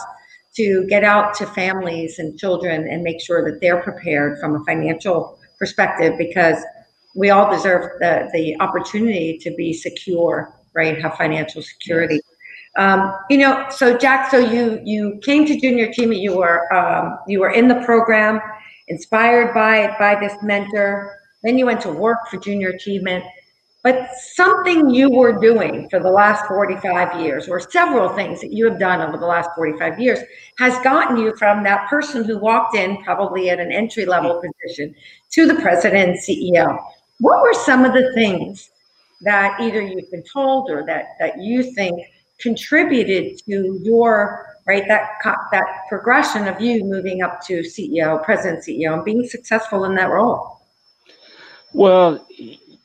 to 0.56 0.88
get 0.88 1.04
out 1.04 1.36
to 1.36 1.46
families 1.46 2.18
and 2.18 2.36
children 2.36 2.88
and 2.88 3.04
make 3.04 3.22
sure 3.22 3.46
that 3.48 3.62
they're 3.62 3.84
prepared 3.84 4.40
from 4.40 4.56
a 4.56 4.64
financial 4.66 5.38
perspective 5.60 6.18
because 6.18 6.64
we 7.16 7.30
all 7.30 7.52
deserve 7.52 7.92
the, 8.00 8.28
the 8.34 8.60
opportunity 8.60 9.38
to 9.38 9.52
be 9.52 9.72
secure 9.72 10.52
right 10.74 11.00
have 11.00 11.14
financial 11.16 11.62
security 11.62 12.20
um, 12.78 13.14
you 13.30 13.38
know, 13.38 13.68
so 13.70 13.98
Jack, 13.98 14.30
so 14.32 14.38
you 14.38 14.80
you 14.84 15.20
came 15.24 15.46
to 15.46 15.60
junior 15.60 15.86
achievement. 15.88 16.22
You 16.22 16.38
were 16.38 16.72
um, 16.74 17.20
you 17.28 17.40
were 17.40 17.50
in 17.52 17.68
the 17.68 17.82
program, 17.86 18.40
inspired 18.88 19.54
by 19.54 19.96
by 19.98 20.20
this 20.20 20.34
mentor. 20.44 21.18
Then 21.44 21.58
you 21.58 21.66
went 21.66 21.82
to 21.82 21.92
work 21.92 22.20
for 22.30 22.38
junior 22.38 22.70
achievement. 22.70 23.24
But 23.82 24.10
something 24.34 24.90
you 24.90 25.10
were 25.10 25.40
doing 25.40 25.90
for 25.90 26.02
the 26.02 26.12
last 26.12 26.46
45 26.48 27.22
years, 27.22 27.48
or 27.48 27.62
several 27.62 28.10
things 28.10 28.42
that 28.42 28.52
you 28.52 28.66
have 28.66 28.78
done 28.78 29.00
over 29.00 29.18
the 29.18 29.26
last 29.26 29.52
45 29.56 29.98
years, 30.00 30.20
has 30.58 30.78
gotten 30.84 31.16
you 31.16 31.34
from 31.38 31.64
that 31.64 31.90
person 31.90 32.26
who 32.26 32.38
walked 32.38 32.76
in, 32.76 33.02
probably 33.04 33.50
at 33.50 33.58
an 33.58 33.72
entry 33.72 34.06
level 34.06 34.42
position, 34.42 34.94
to 35.32 35.48
the 35.48 35.56
president 35.56 36.10
and 36.10 36.20
CEO. 36.20 36.78
What 37.20 37.42
were 37.42 37.54
some 37.54 37.86
of 37.86 37.94
the 37.94 38.12
things 38.14 38.70
that 39.22 39.58
either 39.62 39.82
you've 39.82 40.12
been 40.12 40.24
told 40.24 40.70
or 40.70 40.86
that, 40.86 41.16
that 41.20 41.42
you 41.42 41.64
think 41.74 42.02
contributed 42.40 43.38
to 43.46 43.80
your 43.84 44.58
right 44.66 44.88
that 44.88 45.10
that 45.52 45.66
progression 45.90 46.48
of 46.48 46.62
you 46.62 46.84
moving 46.84 47.22
up 47.24 47.42
to 47.48 47.62
CEO, 47.62 48.24
president, 48.24 48.64
CEO, 48.64 48.94
and 48.94 49.04
being 49.04 49.28
successful 49.28 49.86
in 49.86 49.96
that 49.96 50.10
role? 50.10 50.62
Well, 51.74 52.26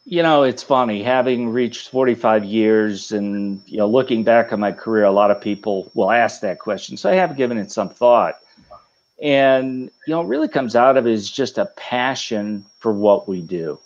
you 0.06 0.23
know, 0.23 0.42
it's 0.42 0.62
funny 0.62 1.02
having 1.02 1.49
reached 1.49 1.88
45 1.88 2.44
years 2.44 3.12
and 3.12 3.62
you 3.66 3.78
know 3.78 3.88
looking 3.88 4.25
back 4.25 4.52
on 4.52 4.61
my 4.61 4.73
career. 4.73 5.04
A 5.04 5.12
lot 5.12 5.30
of 5.30 5.40
people 5.40 5.90
will 5.94 6.11
ask 6.11 6.40
that 6.40 6.58
question, 6.58 6.96
so 6.96 7.11
I 7.11 7.14
have 7.14 7.37
given 7.37 7.58
it 7.58 7.70
some 7.70 7.88
thought. 7.88 8.37
And 9.23 9.90
you 10.06 10.14
know, 10.14 10.23
really 10.23 10.49
comes 10.49 10.76
out 10.76 10.96
of 10.96 11.06
is 11.06 11.30
just 11.30 11.56
a 11.56 11.66
passion 11.76 12.66
for 12.78 12.92
what 12.92 13.28
we 13.28 13.40
do. 13.40 13.78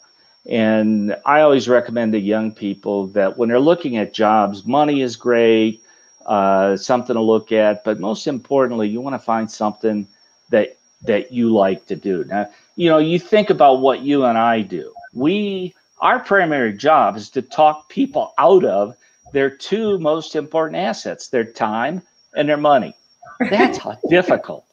And 0.46 1.16
I 1.26 1.40
always 1.40 1.68
recommend 1.68 2.12
to 2.12 2.18
young 2.18 2.52
people 2.52 3.08
that 3.08 3.36
when 3.36 3.48
they're 3.48 3.60
looking 3.60 3.96
at 3.96 4.14
jobs, 4.14 4.64
money 4.64 5.02
is 5.02 5.16
great, 5.16 5.82
uh, 6.26 6.76
something 6.76 7.14
to 7.14 7.22
look 7.22 7.52
at, 7.52 7.84
but 7.84 8.00
most 8.00 8.26
importantly, 8.26 8.88
you 8.88 9.00
want 9.00 9.14
to 9.14 9.18
find 9.18 9.50
something 9.50 10.06
that 10.50 10.76
that 11.02 11.32
you 11.32 11.52
like 11.52 11.86
to 11.86 11.96
do. 11.96 12.24
Now, 12.24 12.50
you 12.76 12.88
know, 12.88 12.98
you 12.98 13.18
think 13.18 13.50
about 13.50 13.80
what 13.80 14.00
you 14.00 14.24
and 14.24 14.36
I 14.36 14.62
do. 14.62 14.92
We 15.14 15.74
our 16.00 16.20
primary 16.20 16.72
job 16.74 17.16
is 17.16 17.30
to 17.30 17.42
talk 17.42 17.88
people 17.88 18.32
out 18.38 18.64
of 18.64 18.96
their 19.32 19.50
two 19.50 19.98
most 19.98 20.36
important 20.36 20.76
assets, 20.76 21.28
their 21.28 21.44
time 21.44 22.02
and 22.34 22.48
their 22.48 22.56
money. 22.56 22.94
That's 23.50 23.78
difficult. 24.08 24.64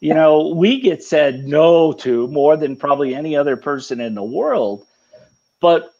You 0.00 0.14
know, 0.14 0.48
we 0.48 0.80
get 0.80 1.02
said 1.02 1.46
no 1.46 1.92
to 1.94 2.28
more 2.28 2.56
than 2.56 2.76
probably 2.76 3.14
any 3.14 3.36
other 3.36 3.56
person 3.56 4.00
in 4.00 4.14
the 4.14 4.22
world 4.22 4.86
but 5.60 5.94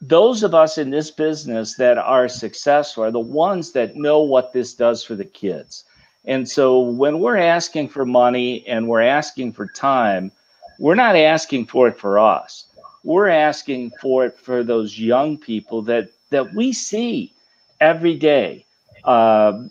those 0.00 0.42
of 0.42 0.54
us 0.54 0.78
in 0.78 0.90
this 0.90 1.10
business 1.10 1.76
that 1.76 1.98
are 1.98 2.28
successful 2.28 3.04
are 3.04 3.10
the 3.10 3.18
ones 3.18 3.72
that 3.72 3.96
know 3.96 4.20
what 4.20 4.52
this 4.52 4.74
does 4.74 5.04
for 5.04 5.14
the 5.14 5.24
kids. 5.24 5.84
And 6.24 6.48
so 6.48 6.80
when 6.80 7.20
we're 7.20 7.36
asking 7.36 7.88
for 7.88 8.04
money 8.04 8.66
and 8.66 8.88
we're 8.88 9.02
asking 9.02 9.52
for 9.52 9.66
time, 9.66 10.32
we're 10.78 10.94
not 10.94 11.16
asking 11.16 11.66
for 11.66 11.88
it 11.88 11.98
for 11.98 12.18
us. 12.18 12.66
We're 13.04 13.28
asking 13.28 13.92
for 14.00 14.26
it 14.26 14.38
for 14.38 14.62
those 14.62 14.98
young 14.98 15.38
people 15.38 15.82
that 15.82 16.10
that 16.30 16.54
we 16.54 16.72
see 16.72 17.32
every 17.80 18.14
day 18.14 18.66
uh, 19.04 19.62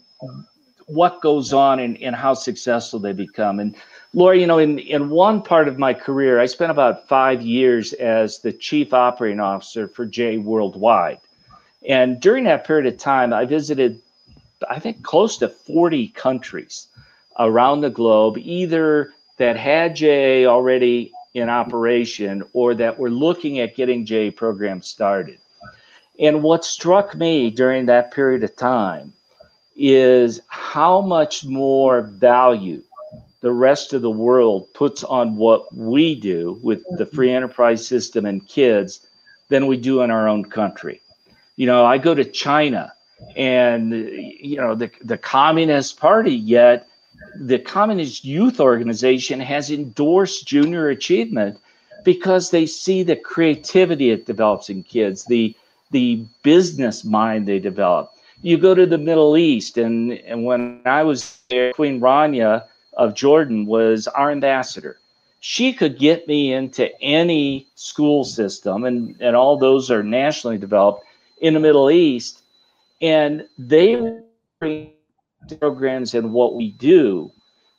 what 0.88 1.22
goes 1.22 1.54
on 1.54 1.80
and, 1.80 2.02
and 2.02 2.16
how 2.16 2.34
successful 2.34 3.00
they 3.00 3.14
become. 3.14 3.60
And 3.60 3.76
Laura, 4.18 4.36
you 4.36 4.48
know, 4.48 4.58
in, 4.58 4.80
in 4.80 5.12
one 5.12 5.44
part 5.44 5.68
of 5.68 5.78
my 5.78 5.94
career, 5.94 6.40
I 6.40 6.48
spent 6.48 6.72
about 6.72 7.08
five 7.08 7.44
years 7.44 7.94
as 7.94 8.40
the 8.40 8.52
chief 8.52 8.92
operating 8.92 9.40
officer 9.40 9.88
for 9.88 10.08
J 10.08 10.40
Worldwide. 10.40 11.20
And 11.88 12.20
during 12.20 12.46
that 12.46 12.66
period 12.66 12.92
of 12.92 12.98
time, 12.98 13.32
I 13.32 13.46
visited, 13.46 14.02
I 14.68 14.80
think, 14.80 15.04
close 15.04 15.38
to 15.38 15.48
40 15.48 16.08
countries 16.08 16.88
around 17.38 17.82
the 17.82 17.92
globe, 17.92 18.40
either 18.40 19.14
that 19.38 19.56
had 19.56 19.96
JA 19.96 20.50
already 20.50 21.12
in 21.36 21.48
operation 21.48 22.44
or 22.54 22.74
that 22.74 22.98
were 22.98 23.12
looking 23.12 23.60
at 23.60 23.76
getting 23.76 24.04
JA 24.04 24.32
programs 24.36 24.88
started. 24.88 25.38
And 26.20 26.42
what 26.42 26.66
struck 26.66 27.16
me 27.16 27.52
during 27.52 27.86
that 27.86 28.10
period 28.10 28.44
of 28.44 28.56
time 28.56 29.14
is 29.76 30.42
how 30.48 31.02
much 31.02 31.46
more 31.46 32.02
value 32.02 32.82
the 33.42 33.52
rest 33.52 33.94
of 33.94 34.02
the 34.02 34.10
world 34.10 34.68
puts 34.74 35.04
on 35.04 35.36
what 35.36 35.74
we 35.76 36.16
do 36.16 36.60
with 36.64 36.84
the 36.98 37.06
mm-hmm. 37.06 37.16
free 37.16 37.32
enterprise 37.32 37.86
system 37.86 38.26
and 38.26 38.48
kids 38.48 39.08
than 39.50 39.68
we 39.68 39.78
do 39.78 40.02
in 40.02 40.12
our 40.12 40.28
own 40.28 40.44
country. 40.44 41.02
You 41.56 41.66
know, 41.66 41.86
I 41.86 41.98
go 41.98 42.14
to 42.14 42.26
China 42.26 42.94
and 43.36 43.92
you 43.92 44.58
know 44.58 44.76
the 44.76 44.92
the 45.02 45.18
Communist 45.18 46.00
Party 46.00 46.36
yet 46.36 46.88
the 47.40 47.60
Communist 47.60 48.26
Youth 48.26 48.60
Organization 48.60 49.40
has 49.40 49.72
endorsed 49.72 50.48
junior 50.48 50.90
achievement 50.90 51.60
because 52.04 52.50
they 52.50 52.66
see 52.66 53.04
the 53.04 53.16
creativity 53.16 54.12
it 54.12 54.26
develops 54.26 54.70
in 54.70 54.84
kids, 54.84 55.26
the 55.26 55.56
the 55.92 56.24
business 56.44 57.04
mind 57.04 57.48
they 57.48 57.60
develop. 57.60 58.12
You 58.42 58.58
go 58.58 58.76
to 58.76 58.86
the 58.86 58.98
Middle 58.98 59.38
East, 59.38 59.78
and, 59.78 60.14
and 60.14 60.44
when 60.44 60.82
I 60.86 61.04
was 61.04 61.40
there, 61.50 61.74
Queen 61.74 62.00
Rania 62.00 62.66
of 62.98 63.16
Jordan 63.16 63.66
was 63.66 64.08
our 64.08 64.32
ambassador. 64.32 65.00
She 65.40 65.72
could 65.72 65.98
get 65.98 66.28
me 66.28 66.52
into 66.52 66.90
any 67.02 67.68
school 67.76 68.26
system, 68.26 68.84
and, 68.84 69.16
and 69.22 69.36
all 69.36 69.58
those 69.58 69.90
are 69.90 70.04
nationally 70.04 70.58
developed 70.58 71.06
in 71.40 71.54
the 71.54 71.60
Middle 71.60 71.90
East. 71.90 72.42
And 73.02 73.48
they 73.58 74.20
programs 75.60 76.16
and 76.16 76.34
what 76.34 76.56
we 76.56 76.72
do 76.72 77.32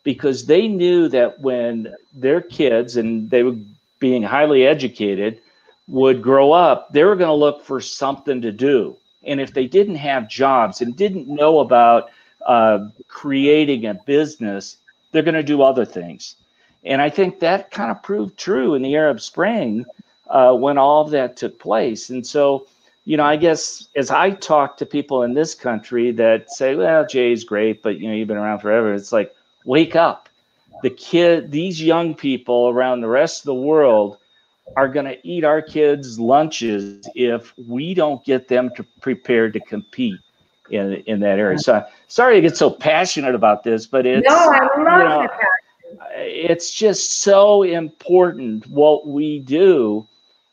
because 0.04 0.46
they 0.46 0.68
knew 0.68 1.08
that 1.08 1.40
when 1.40 1.92
their 2.14 2.40
kids 2.40 2.96
and 2.96 3.28
they 3.30 3.42
were 3.42 3.56
being 3.98 4.22
highly 4.22 4.64
educated 4.64 5.40
would 5.88 6.22
grow 6.22 6.52
up, 6.52 6.92
they 6.92 7.04
were 7.04 7.16
going 7.16 7.28
to 7.28 7.34
look 7.34 7.64
for 7.64 7.80
something 7.80 8.40
to 8.40 8.52
do. 8.52 8.96
And 9.24 9.40
if 9.40 9.52
they 9.52 9.66
didn't 9.66 9.96
have 9.96 10.28
jobs 10.28 10.80
and 10.80 10.96
didn't 10.96 11.28
know 11.28 11.58
about 11.58 12.10
uh, 12.46 12.88
creating 13.08 13.86
a 13.86 13.94
business, 13.94 14.76
they're 15.12 15.22
going 15.22 15.34
to 15.34 15.42
do 15.42 15.62
other 15.62 15.84
things. 15.84 16.36
And 16.84 17.02
I 17.02 17.10
think 17.10 17.40
that 17.40 17.70
kind 17.70 17.90
of 17.90 18.02
proved 18.02 18.36
true 18.38 18.74
in 18.74 18.82
the 18.82 18.94
Arab 18.94 19.20
Spring 19.20 19.84
uh, 20.28 20.54
when 20.54 20.78
all 20.78 21.02
of 21.02 21.10
that 21.10 21.36
took 21.36 21.58
place. 21.58 22.10
And 22.10 22.26
so, 22.26 22.66
you 23.04 23.16
know, 23.16 23.24
I 23.24 23.36
guess 23.36 23.88
as 23.96 24.10
I 24.10 24.30
talk 24.30 24.76
to 24.76 24.86
people 24.86 25.22
in 25.22 25.34
this 25.34 25.54
country 25.54 26.12
that 26.12 26.50
say, 26.50 26.74
well, 26.74 27.06
Jay's 27.06 27.44
great, 27.44 27.82
but, 27.82 27.98
you 27.98 28.08
know, 28.08 28.14
you've 28.14 28.28
been 28.28 28.36
around 28.36 28.60
forever, 28.60 28.94
it's 28.94 29.12
like, 29.12 29.34
wake 29.64 29.96
up. 29.96 30.28
The 30.82 30.90
kid, 30.90 31.50
these 31.50 31.82
young 31.82 32.14
people 32.14 32.68
around 32.68 33.00
the 33.00 33.08
rest 33.08 33.40
of 33.40 33.46
the 33.46 33.54
world 33.54 34.18
are 34.76 34.88
going 34.88 35.06
to 35.06 35.18
eat 35.26 35.42
our 35.42 35.62
kids' 35.62 36.20
lunches 36.20 37.08
if 37.14 37.52
we 37.66 37.94
don't 37.94 38.24
get 38.24 38.48
them 38.48 38.70
to 38.76 38.84
prepare 39.00 39.50
to 39.50 39.58
compete 39.60 40.20
in 40.70 40.94
in 41.06 41.20
that 41.20 41.38
area. 41.38 41.58
So 41.58 41.84
sorry 42.08 42.36
to 42.36 42.40
get 42.40 42.56
so 42.56 42.70
passionate 42.70 43.34
about 43.34 43.62
this, 43.62 43.86
but 43.86 44.06
it's 44.06 44.28
no, 44.28 44.34
I 44.36 44.60
love 44.60 44.70
you 44.76 44.84
know, 44.84 45.22
it. 45.22 45.30
It's 46.16 46.72
just 46.72 47.22
so 47.22 47.62
important 47.62 48.66
what 48.68 49.06
we 49.06 49.40
do, 49.40 50.06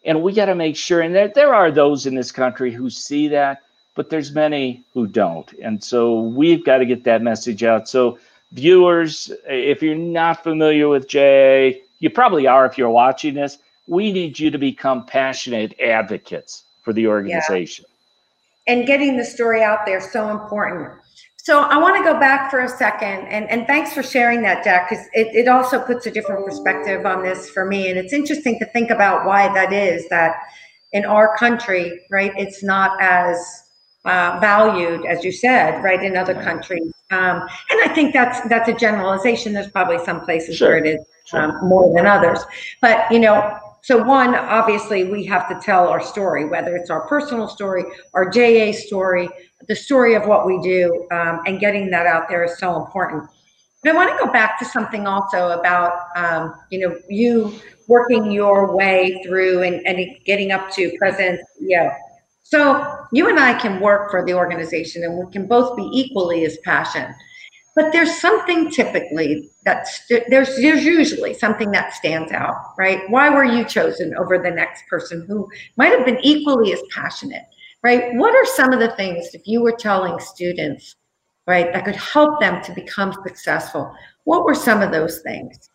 and 0.04 0.22
we 0.22 0.34
got 0.34 0.46
to 0.46 0.56
make 0.56 0.76
sure. 0.76 1.02
And 1.02 1.14
there 1.14 1.28
there 1.28 1.54
are 1.54 1.72
those 1.72 2.06
in 2.06 2.16
this 2.16 2.32
country 2.32 2.72
who 2.72 2.90
see 2.90 3.28
that, 3.30 3.64
but 3.96 4.10
there's 4.10 4.34
many 4.34 4.84
who 4.94 5.08
don't, 5.08 5.52
and 5.62 5.84
so 5.84 6.22
we've 6.22 6.64
got 6.64 6.78
to 6.78 6.86
get 6.86 7.04
that 7.06 7.22
message 7.22 7.64
out. 7.64 7.90
So 7.90 8.20
viewers, 8.52 9.32
if 9.48 9.82
you're 9.82 9.96
not 9.96 10.44
familiar 10.44 10.88
with 10.88 11.08
Jay, 11.08 11.82
you 12.00 12.10
probably 12.10 12.48
are 12.48 12.66
if 12.66 12.78
you're 12.78 12.90
watching 12.90 13.34
this 13.34 13.58
we 13.88 14.12
need 14.12 14.40
you 14.40 14.52
to 14.52 14.58
become 14.58 15.06
passionate 15.06 15.80
advocates 15.80 16.64
for 16.82 16.94
the 16.94 17.08
organization. 17.08 17.86
Yeah. 17.88 17.95
And 18.68 18.88
getting 18.88 19.18
the 19.18 19.26
story 19.26 19.64
out 19.64 19.86
there 19.86 20.02
so 20.02 20.30
important. 20.32 20.92
So 21.38 21.62
I 21.62 21.78
want 21.78 21.96
to 21.98 22.04
go 22.04 22.20
back 22.20 22.50
for 22.50 22.62
a 22.62 22.68
second, 22.68 23.28
and, 23.28 23.48
and 23.52 23.68
thanks 23.68 23.94
for 23.94 24.02
sharing 24.02 24.42
that, 24.42 24.64
Jack, 24.64 24.90
because 24.90 25.06
it, 25.14 25.28
it 25.36 25.48
also 25.48 25.80
puts 25.80 26.08
a 26.08 26.12
different 26.12 26.44
perspective 26.44 27.06
on 27.06 27.22
this 27.22 27.52
for 27.52 27.66
me. 27.66 27.92
And 27.92 28.00
it's 28.00 28.14
interesting 28.14 28.58
to 28.58 28.66
think 28.66 28.90
about 28.90 29.28
why 29.28 29.54
that 29.54 29.72
is 29.72 30.10
that 30.10 30.38
in 30.92 31.06
our 31.06 31.38
country, 31.38 32.02
right, 32.10 32.32
it's 32.36 32.64
not 32.64 33.00
as 33.00 33.38
uh, 34.06 34.40
valued, 34.42 35.06
as 35.06 35.24
you 35.24 35.32
said, 35.32 35.84
right, 35.84 36.02
in 36.02 36.18
other 36.18 36.34
countries. 36.34 36.92
Um, 37.12 37.42
and 37.70 37.82
I 37.84 37.92
think 37.94 38.14
that's 38.14 38.48
that's 38.50 38.70
a 38.70 38.74
generalization. 38.74 39.54
There's 39.54 39.70
probably 39.70 40.04
some 40.04 40.22
places 40.22 40.58
sure. 40.58 40.70
where 40.70 40.84
it 40.84 40.88
is 40.88 41.06
um, 41.34 41.60
more 41.68 41.94
than 41.94 42.08
others. 42.08 42.40
But 42.82 43.12
you 43.12 43.20
know, 43.20 43.60
so 43.86 44.02
one, 44.02 44.34
obviously 44.34 45.04
we 45.04 45.24
have 45.26 45.48
to 45.48 45.60
tell 45.64 45.88
our 45.90 46.02
story, 46.02 46.50
whether 46.50 46.76
it's 46.76 46.90
our 46.90 47.08
personal 47.08 47.48
story, 47.48 47.84
our 48.16 48.28
JA 48.28 48.72
story, 48.72 49.30
the 49.68 49.76
story 49.76 50.16
of 50.16 50.26
what 50.26 50.48
we 50.48 50.60
do, 50.64 51.08
um, 51.12 51.42
and 51.46 51.60
getting 51.60 51.92
that 51.92 52.08
out 52.08 52.28
there 52.28 52.44
is 52.44 52.58
so 52.58 52.84
important. 52.84 53.30
But 53.84 53.92
I 53.92 53.96
want 53.96 54.10
to 54.10 54.26
go 54.26 54.34
back 54.34 54.58
to 54.58 54.66
something 54.66 55.06
also 55.06 55.52
about, 55.52 56.08
um, 56.16 56.56
you 56.72 56.80
know, 56.80 56.98
you 57.10 57.54
working 57.88 58.32
your 58.32 58.76
way 58.76 59.22
through 59.24 59.62
and, 59.62 59.86
and 59.86 60.04
getting 60.26 60.50
up 60.50 60.72
to 60.72 60.92
president, 60.98 61.40
yeah. 61.60 61.96
So 62.42 63.06
you 63.14 63.30
and 63.30 63.40
I 63.40 63.54
can 63.54 63.80
work 63.80 64.10
for 64.10 64.26
the 64.26 64.34
organization 64.34 65.04
and 65.04 65.16
we 65.16 65.32
can 65.32 65.46
both 65.46 65.78
be 65.78 65.88
equally 65.94 66.44
as 66.44 66.58
passionate 66.66 67.16
but 67.76 67.92
there's 67.92 68.20
something 68.20 68.72
typically 68.72 69.50
that's 69.66 70.08
there's 70.08 70.56
there's 70.56 70.84
usually 70.84 71.34
something 71.34 71.72
that 71.72 71.94
stands 71.94 72.32
out 72.32 72.56
right? 72.78 73.02
Why 73.10 73.30
were 73.30 73.44
you 73.44 73.66
chosen 73.66 74.16
over 74.16 74.40
the 74.40 74.50
next 74.50 74.84
person 74.90 75.26
who 75.28 75.48
might 75.76 75.92
have 75.92 76.06
been 76.06 76.20
equally 76.24 76.74
as 76.74 76.82
passionate 76.92 77.44
right? 77.84 78.16
What 78.16 78.34
are 78.34 78.46
some 78.46 78.74
of 78.74 78.80
the 78.80 78.96
things 78.96 79.30
if 79.34 79.42
you 79.46 79.62
were 79.62 79.74
telling 79.74 80.20
students 80.20 80.96
right 81.46 81.72
that 81.74 81.86
could 81.86 81.96
help 81.96 82.40
them 82.40 82.64
to 82.64 82.74
become 82.74 83.14
successful 83.24 83.94
what 84.24 84.44
were 84.44 84.56
some 84.56 84.82
of 84.82 84.92
those 84.92 85.22
things? 85.22 85.70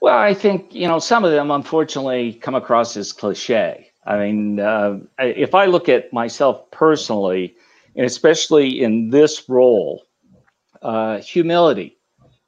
Well 0.00 0.18
i 0.18 0.34
think 0.34 0.74
you 0.74 0.86
know 0.86 0.98
some 0.98 1.24
of 1.24 1.32
them 1.32 1.50
unfortunately 1.50 2.34
come 2.34 2.54
across 2.54 2.96
as 2.96 3.12
cliche. 3.12 3.90
I 4.06 4.18
mean 4.18 4.60
uh, 4.60 5.00
if 5.18 5.54
i 5.54 5.64
look 5.64 5.88
at 5.88 6.12
myself 6.12 6.70
personally 6.70 7.56
and 7.96 8.04
especially 8.04 8.82
in 8.82 9.08
this 9.08 9.48
role 9.48 10.05
uh, 10.82 11.18
humility 11.18 11.96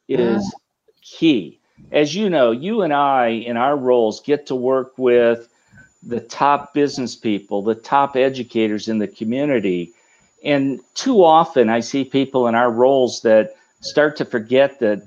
is 0.08 0.42
yeah. 0.42 0.90
key. 1.02 1.60
As 1.92 2.14
you 2.14 2.28
know, 2.28 2.50
you 2.50 2.82
and 2.82 2.92
I, 2.92 3.28
in 3.28 3.56
our 3.56 3.76
roles, 3.76 4.20
get 4.20 4.46
to 4.46 4.54
work 4.54 4.98
with 4.98 5.48
the 6.02 6.20
top 6.20 6.74
business 6.74 7.14
people, 7.16 7.62
the 7.62 7.74
top 7.74 8.16
educators 8.16 8.88
in 8.88 8.98
the 8.98 9.08
community. 9.08 9.92
And 10.44 10.80
too 10.94 11.24
often, 11.24 11.68
I 11.68 11.80
see 11.80 12.04
people 12.04 12.46
in 12.46 12.54
our 12.54 12.70
roles 12.70 13.22
that 13.22 13.56
start 13.80 14.16
to 14.16 14.24
forget 14.24 14.80
that 14.80 15.06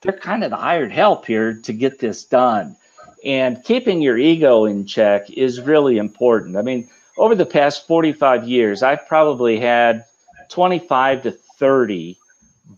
they're 0.00 0.12
kind 0.12 0.44
of 0.44 0.50
the 0.50 0.56
hired 0.56 0.92
help 0.92 1.26
here 1.26 1.54
to 1.54 1.72
get 1.72 1.98
this 1.98 2.24
done. 2.24 2.76
And 3.24 3.62
keeping 3.62 4.02
your 4.02 4.18
ego 4.18 4.64
in 4.64 4.84
check 4.84 5.30
is 5.30 5.60
really 5.60 5.98
important. 5.98 6.56
I 6.56 6.62
mean, 6.62 6.88
over 7.18 7.34
the 7.34 7.46
past 7.46 7.86
45 7.86 8.48
years, 8.48 8.82
I've 8.82 9.06
probably 9.06 9.60
had 9.60 10.04
25 10.48 11.22
to 11.22 11.30
30 11.30 12.18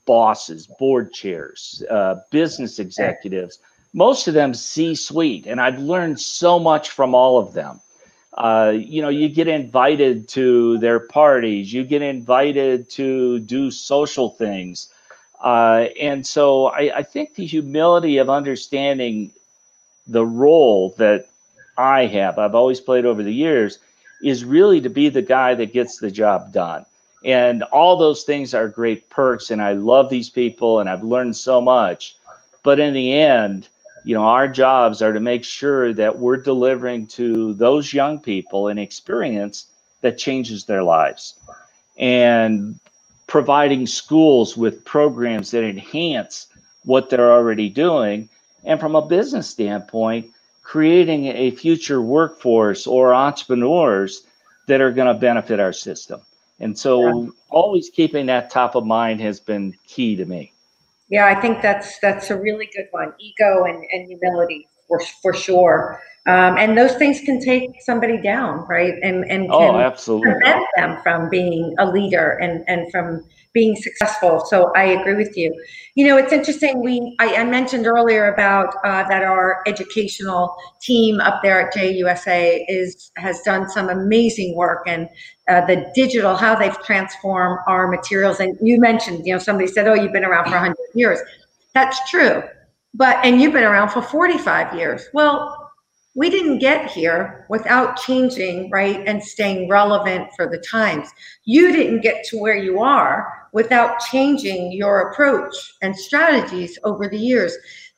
bosses, 0.06 0.66
board 0.78 1.12
chairs, 1.12 1.82
uh, 1.90 2.20
business 2.30 2.78
executives, 2.78 3.58
most 3.92 4.28
of 4.28 4.34
them 4.34 4.54
C 4.54 4.94
suite. 4.94 5.46
And 5.46 5.60
I've 5.60 5.78
learned 5.78 6.20
so 6.20 6.58
much 6.58 6.90
from 6.90 7.14
all 7.14 7.38
of 7.38 7.52
them. 7.52 7.80
Uh, 8.36 8.72
you 8.74 9.00
know, 9.00 9.10
you 9.10 9.28
get 9.28 9.46
invited 9.46 10.28
to 10.28 10.78
their 10.78 10.98
parties, 10.98 11.72
you 11.72 11.84
get 11.84 12.02
invited 12.02 12.90
to 12.90 13.38
do 13.38 13.70
social 13.70 14.30
things. 14.30 14.88
Uh, 15.42 15.88
and 16.00 16.26
so 16.26 16.66
I, 16.66 16.98
I 16.98 17.02
think 17.02 17.34
the 17.34 17.46
humility 17.46 18.18
of 18.18 18.28
understanding 18.28 19.30
the 20.06 20.26
role 20.26 20.94
that 20.98 21.26
I 21.76 22.06
have, 22.06 22.38
I've 22.38 22.54
always 22.54 22.80
played 22.80 23.04
over 23.04 23.22
the 23.22 23.32
years, 23.32 23.78
is 24.22 24.44
really 24.44 24.80
to 24.80 24.88
be 24.88 25.08
the 25.10 25.22
guy 25.22 25.54
that 25.54 25.72
gets 25.72 25.98
the 25.98 26.10
job 26.10 26.52
done. 26.52 26.86
And 27.25 27.62
all 27.64 27.97
those 27.97 28.25
things 28.25 28.52
are 28.54 28.69
great 28.69 29.09
perks. 29.09 29.50
And 29.50 29.62
I 29.62 29.73
love 29.73 30.11
these 30.11 30.28
people 30.28 30.81
and 30.81 30.88
I've 30.88 31.02
learned 31.02 31.37
so 31.37 31.61
much. 31.61 32.16
But 32.62 32.78
in 32.78 32.93
the 32.93 33.14
end, 33.14 33.69
you 34.04 34.14
know, 34.14 34.25
our 34.25 34.47
jobs 34.47 35.00
are 35.00 35.12
to 35.12 35.21
make 35.21 35.45
sure 35.45 35.95
that 35.95 36.19
we're 36.19 36.37
delivering 36.37 37.07
to 37.09 37.54
those 37.54 37.93
young 37.93 38.21
people 38.21 38.69
an 38.69 38.78
experience 38.78 39.66
that 40.02 40.19
changes 40.19 40.66
their 40.66 40.83
lives. 40.83 41.35
And 41.97 42.78
providing 43.26 43.87
schools 43.87 44.57
with 44.57 44.85
programs 44.85 45.50
that 45.52 45.64
enhance 45.64 46.49
what 46.85 47.09
they're 47.09 47.33
already 47.33 47.71
doing. 47.71 48.28
And 48.64 48.78
from 48.78 48.95
a 48.95 49.07
business 49.07 49.49
standpoint, 49.49 50.31
creating 50.62 51.26
a 51.26 51.50
future 51.50 52.02
workforce 52.02 52.87
or 52.87 53.14
entrepreneurs 53.14 54.26
that 54.66 54.81
are 54.81 54.93
going 54.93 55.12
to 55.12 55.19
benefit 55.19 55.61
our 55.61 55.73
system. 55.73 56.21
And 56.64 56.76
so, 56.76 57.25
yeah. 57.25 57.30
always 57.50 57.90
keeping 57.90 58.25
that 58.26 58.50
top 58.50 58.75
of 58.75 58.87
mind 58.87 59.21
has 59.21 59.38
been 59.38 59.76
key 59.87 60.16
to 60.16 60.25
me. 60.25 60.54
Yeah, 61.11 61.26
I 61.26 61.38
think 61.38 61.61
that's 61.61 61.99
that's 61.99 62.30
a 62.30 62.40
really 62.40 62.71
good 62.75 62.88
one. 62.90 63.12
Ego 63.21 63.64
and, 63.64 63.85
and 63.92 64.09
humility 64.09 64.66
for 64.88 65.00
for 65.22 65.34
sure. 65.34 66.00
Um, 66.26 66.56
and 66.56 66.76
those 66.76 66.94
things 66.94 67.20
can 67.20 67.38
take 67.38 67.82
somebody 67.82 68.18
down, 68.20 68.66
right? 68.66 68.94
And 69.02 69.30
and 69.30 69.48
oh, 69.50 69.72
can 69.72 69.80
absolutely. 69.80 70.30
prevent 70.30 70.64
them 70.76 70.98
from 71.02 71.28
being 71.28 71.74
a 71.78 71.90
leader 71.90 72.38
and 72.40 72.64
and 72.66 72.90
from 72.90 73.24
being 73.54 73.76
successful. 73.76 74.44
So 74.46 74.72
I 74.74 74.84
agree 74.84 75.14
with 75.14 75.36
you. 75.36 75.54
You 75.94 76.08
know, 76.08 76.16
it's 76.16 76.32
interesting. 76.32 76.82
We 76.82 77.14
I, 77.20 77.36
I 77.36 77.44
mentioned 77.44 77.86
earlier 77.86 78.32
about 78.32 78.74
uh, 78.84 79.06
that 79.08 79.22
our 79.22 79.62
educational 79.66 80.56
team 80.82 81.20
up 81.20 81.42
there 81.42 81.68
at 81.68 81.74
JUSA 81.74 82.64
is 82.68 83.10
has 83.16 83.40
done 83.42 83.70
some 83.70 83.88
amazing 83.88 84.56
work 84.56 84.82
and 84.86 85.08
uh, 85.48 85.64
the 85.66 85.90
digital 85.94 86.36
how 86.36 86.54
they've 86.54 86.78
transformed 86.82 87.58
our 87.66 87.86
materials. 87.86 88.40
And 88.40 88.56
you 88.60 88.80
mentioned, 88.80 89.26
you 89.26 89.32
know, 89.34 89.38
somebody 89.38 89.68
said, 89.68 89.86
"Oh, 89.86 89.94
you've 89.94 90.12
been 90.12 90.24
around 90.24 90.46
for 90.46 90.52
100 90.52 90.76
years." 90.94 91.20
That's 91.74 91.98
true, 92.10 92.42
but 92.94 93.24
and 93.24 93.40
you've 93.40 93.52
been 93.52 93.64
around 93.64 93.90
for 93.90 94.00
45 94.00 94.74
years. 94.74 95.06
Well, 95.12 95.60
we 96.16 96.30
didn't 96.30 96.60
get 96.60 96.90
here 96.90 97.44
without 97.50 97.96
changing, 97.96 98.70
right, 98.70 99.02
and 99.06 99.22
staying 99.22 99.68
relevant 99.68 100.28
for 100.36 100.48
the 100.48 100.58
times. 100.58 101.08
You 101.44 101.72
didn't 101.72 102.02
get 102.02 102.24
to 102.26 102.38
where 102.38 102.56
you 102.56 102.80
are 102.80 103.48
without 103.52 103.98
changing 103.98 104.70
your 104.72 105.10
approach 105.10 105.54
and 105.82 105.96
strategies 105.96 106.78
over 106.84 107.08
the 107.08 107.18
years. 107.18 107.56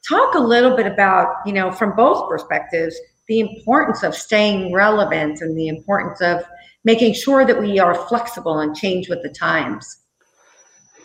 Talk 0.09 0.35
a 0.35 0.41
little 0.41 0.75
bit 0.75 0.87
about, 0.87 1.35
you 1.45 1.53
know, 1.53 1.71
from 1.71 1.95
both 1.95 2.29
perspectives, 2.29 2.99
the 3.29 3.41
importance 3.41 4.03
of 4.03 4.15
staying 4.15 4.73
relevant 4.73 5.43
and 5.43 5.57
the 5.57 5.69
importance 5.69 6.23
of 6.23 6.43
making 6.85 7.13
sure 7.13 7.45
that 7.45 7.61
we 7.61 7.79
are 7.79 8.07
flexible 8.09 8.61
and 8.61 8.75
change 8.75 9.11
with 9.11 9.23
the 9.23 9.29
times. 9.29 9.99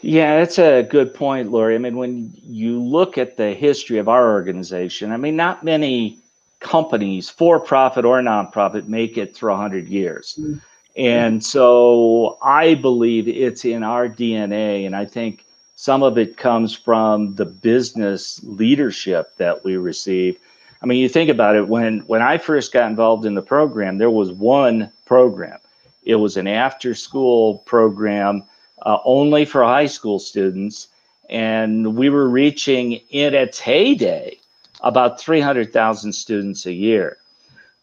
Yeah, 0.02 0.40
that's 0.40 0.58
a 0.58 0.82
good 0.84 1.14
point, 1.14 1.52
Laurie. 1.52 1.76
I 1.76 1.78
mean, 1.78 1.96
when 1.96 2.34
you 2.44 2.82
look 2.82 3.18
at 3.18 3.38
the 3.38 3.54
history 3.54 4.00
of 4.00 4.10
our 4.10 4.32
organization, 4.32 5.12
I 5.12 5.18
mean, 5.18 5.36
not 5.36 5.64
many 5.64 6.18
companies, 6.60 7.30
for 7.30 7.60
profit 7.60 8.06
or 8.06 8.20
nonprofit, 8.22 8.88
make 8.88 9.18
it 9.18 9.36
through 9.36 9.52
100 9.52 9.88
years. 9.88 10.38
Mm-hmm. 10.40 10.58
And 10.98 11.44
so 11.44 12.38
I 12.42 12.76
believe 12.76 13.28
it's 13.28 13.64
in 13.64 13.84
our 13.84 14.10
DNA. 14.10 14.86
And 14.86 14.96
I 14.96 15.06
think 15.06 15.46
some 15.76 16.04
of 16.04 16.18
it 16.18 16.38
comes 16.38 16.76
from 16.76 17.36
the 17.36 17.46
business 17.46 18.42
leadership 18.44 19.36
that 19.38 19.64
we 19.64 19.78
receive. 19.78 20.38
I 20.82 20.86
mean, 20.86 21.00
you 21.00 21.10
think 21.10 21.30
about 21.30 21.56
it 21.56 21.68
when 21.68 22.00
when 22.02 22.22
I 22.22 22.38
first 22.38 22.74
got 22.74 22.90
involved 22.90 23.26
in 23.26 23.36
the 23.36 23.42
program, 23.42 23.98
there 23.98 24.10
was 24.10 24.32
one 24.32 24.92
program. 25.06 25.60
It 26.04 26.16
was 26.16 26.38
an 26.38 26.48
after 26.48 26.96
school 26.96 27.60
program 27.60 28.44
uh, 28.82 28.98
only 29.06 29.46
for 29.46 29.64
high 29.64 29.88
school 29.88 30.20
students. 30.20 30.88
And 31.30 31.96
we 31.96 32.10
were 32.10 32.28
reaching 32.28 32.94
in 33.10 33.34
its 33.34 33.60
heyday 33.60 34.38
about 34.82 35.20
300,000 35.20 36.12
students 36.14 36.66
a 36.66 36.74
year. 36.74 37.18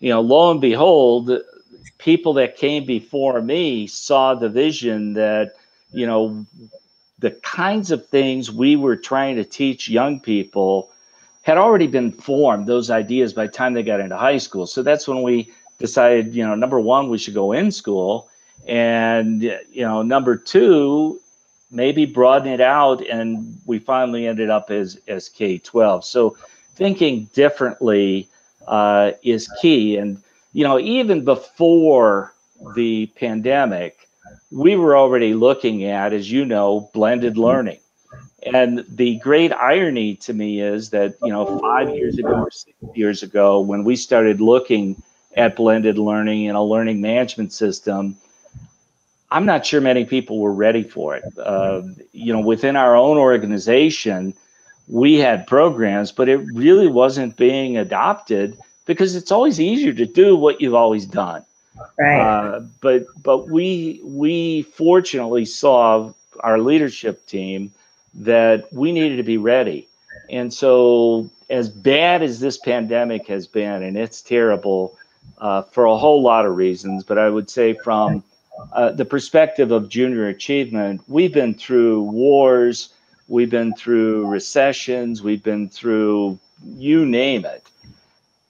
You 0.00 0.10
know, 0.10 0.20
lo 0.20 0.50
and 0.50 0.60
behold, 0.60 1.30
people 1.98 2.34
that 2.34 2.56
came 2.56 2.84
before 2.84 3.40
me 3.40 3.86
saw 3.86 4.34
the 4.34 4.48
vision 4.48 5.14
that, 5.14 5.54
you 5.92 6.06
know, 6.06 6.46
the 7.18 7.32
kinds 7.32 7.90
of 7.90 8.06
things 8.06 8.50
we 8.50 8.76
were 8.76 8.96
trying 8.96 9.36
to 9.36 9.44
teach 9.44 9.88
young 9.88 10.20
people 10.20 10.90
had 11.42 11.58
already 11.58 11.86
been 11.86 12.12
formed, 12.12 12.66
those 12.66 12.90
ideas 12.90 13.32
by 13.32 13.46
the 13.46 13.52
time 13.52 13.74
they 13.74 13.82
got 13.82 14.00
into 14.00 14.16
high 14.16 14.38
school. 14.38 14.66
So 14.66 14.82
that's 14.82 15.08
when 15.08 15.22
we 15.22 15.52
decided, 15.78 16.34
you 16.34 16.46
know, 16.46 16.54
number 16.54 16.78
one, 16.78 17.08
we 17.08 17.18
should 17.18 17.34
go 17.34 17.52
in 17.52 17.72
school. 17.72 18.28
And, 18.66 19.42
you 19.42 19.82
know, 19.82 20.02
number 20.02 20.36
two, 20.36 21.20
maybe 21.70 22.04
broaden 22.04 22.48
it 22.48 22.60
out. 22.60 23.06
And 23.06 23.58
we 23.66 23.78
finally 23.78 24.26
ended 24.26 24.50
up 24.50 24.70
as, 24.70 24.98
as 25.08 25.28
K 25.28 25.58
12. 25.58 26.04
So 26.04 26.36
thinking 26.74 27.28
differently 27.34 28.28
uh, 28.66 29.12
is 29.22 29.48
key. 29.60 29.96
And, 29.96 30.22
you 30.52 30.64
know, 30.64 30.78
even 30.78 31.24
before 31.24 32.34
the 32.74 33.06
pandemic, 33.16 33.96
we 34.50 34.76
were 34.76 34.96
already 34.96 35.34
looking 35.34 35.84
at, 35.84 36.12
as 36.12 36.30
you 36.30 36.44
know, 36.44 36.90
blended 36.92 37.36
learning. 37.36 37.80
And 38.52 38.84
the 38.88 39.18
great 39.18 39.52
irony 39.52 40.14
to 40.16 40.32
me 40.32 40.60
is 40.60 40.90
that, 40.90 41.16
you 41.22 41.32
know, 41.32 41.58
five 41.58 41.90
years 41.94 42.18
ago 42.18 42.34
or 42.34 42.50
six 42.50 42.76
years 42.94 43.22
ago, 43.22 43.60
when 43.60 43.84
we 43.84 43.96
started 43.96 44.40
looking 44.40 45.02
at 45.36 45.56
blended 45.56 45.98
learning 45.98 46.48
and 46.48 46.56
a 46.56 46.62
learning 46.62 47.00
management 47.00 47.52
system, 47.52 48.16
I'm 49.30 49.44
not 49.44 49.66
sure 49.66 49.80
many 49.80 50.04
people 50.04 50.38
were 50.38 50.52
ready 50.52 50.82
for 50.82 51.16
it. 51.16 51.24
Uh, 51.38 51.82
you 52.12 52.32
know, 52.32 52.40
within 52.40 52.76
our 52.76 52.96
own 52.96 53.18
organization, 53.18 54.34
we 54.88 55.16
had 55.16 55.46
programs, 55.46 56.12
but 56.12 56.28
it 56.28 56.38
really 56.54 56.88
wasn't 56.88 57.36
being 57.36 57.76
adopted 57.76 58.58
because 58.86 59.14
it's 59.14 59.30
always 59.30 59.60
easier 59.60 59.92
to 59.92 60.06
do 60.06 60.34
what 60.34 60.60
you've 60.60 60.74
always 60.74 61.04
done. 61.04 61.44
Right. 61.98 62.20
Uh, 62.20 62.60
but 62.80 63.04
but 63.22 63.48
we 63.48 64.00
we 64.02 64.62
fortunately 64.62 65.44
saw 65.44 66.12
our 66.40 66.58
leadership 66.58 67.26
team 67.26 67.72
that 68.14 68.72
we 68.72 68.92
needed 68.92 69.16
to 69.16 69.22
be 69.22 69.36
ready, 69.36 69.86
and 70.30 70.52
so 70.52 71.30
as 71.50 71.68
bad 71.68 72.22
as 72.22 72.40
this 72.40 72.56
pandemic 72.56 73.26
has 73.28 73.46
been, 73.46 73.82
and 73.82 73.96
it's 73.96 74.22
terrible 74.22 74.96
uh, 75.38 75.62
for 75.62 75.84
a 75.84 75.96
whole 75.96 76.22
lot 76.22 76.46
of 76.46 76.56
reasons, 76.56 77.04
but 77.04 77.18
I 77.18 77.28
would 77.28 77.48
say 77.48 77.74
from 77.74 78.24
uh, 78.72 78.92
the 78.92 79.04
perspective 79.04 79.72
of 79.72 79.88
junior 79.88 80.28
achievement, 80.28 81.00
we've 81.08 81.32
been 81.32 81.54
through 81.54 82.02
wars 82.02 82.94
We've 83.28 83.50
been 83.50 83.74
through 83.74 84.26
recessions, 84.26 85.22
we've 85.22 85.42
been 85.42 85.68
through 85.68 86.38
you 86.64 87.04
name 87.04 87.44
it. 87.44 87.70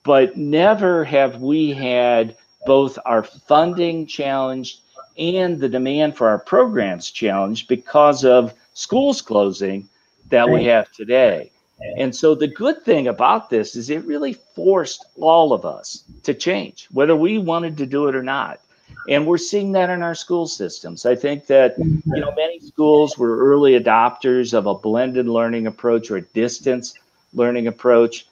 But 0.03 0.37
never 0.37 1.03
have 1.03 1.41
we 1.41 1.73
had 1.73 2.37
both 2.65 2.97
our 3.05 3.23
funding 3.23 4.07
challenged 4.07 4.79
and 5.17 5.59
the 5.59 5.67
demand 5.67 6.15
for 6.15 6.29
our 6.29 6.39
programs 6.39 7.11
challenged 7.11 7.67
because 7.67 8.23
of 8.23 8.53
schools 8.73 9.21
closing 9.21 9.89
that 10.29 10.49
we 10.49 10.63
have 10.63 10.89
today. 10.93 11.51
And 11.97 12.15
so 12.15 12.33
the 12.33 12.47
good 12.47 12.83
thing 12.83 13.07
about 13.07 13.49
this 13.49 13.75
is 13.75 13.89
it 13.89 14.05
really 14.05 14.33
forced 14.33 15.05
all 15.19 15.51
of 15.51 15.65
us 15.65 16.05
to 16.23 16.33
change, 16.33 16.87
whether 16.91 17.17
we 17.17 17.37
wanted 17.37 17.75
to 17.77 17.85
do 17.85 18.07
it 18.07 18.15
or 18.15 18.23
not 18.23 18.61
and 19.07 19.25
we're 19.25 19.37
seeing 19.37 19.71
that 19.73 19.89
in 19.89 20.03
our 20.03 20.15
school 20.15 20.47
systems. 20.47 21.05
I 21.05 21.15
think 21.15 21.47
that 21.47 21.77
mm-hmm. 21.77 22.13
you 22.13 22.21
know 22.21 22.33
many 22.35 22.59
schools 22.59 23.17
were 23.17 23.37
early 23.37 23.79
adopters 23.79 24.53
of 24.53 24.67
a 24.67 24.75
blended 24.75 25.27
learning 25.27 25.67
approach 25.67 26.11
or 26.11 26.17
a 26.17 26.21
distance 26.21 26.93
learning 27.33 27.67
approach. 27.67 28.27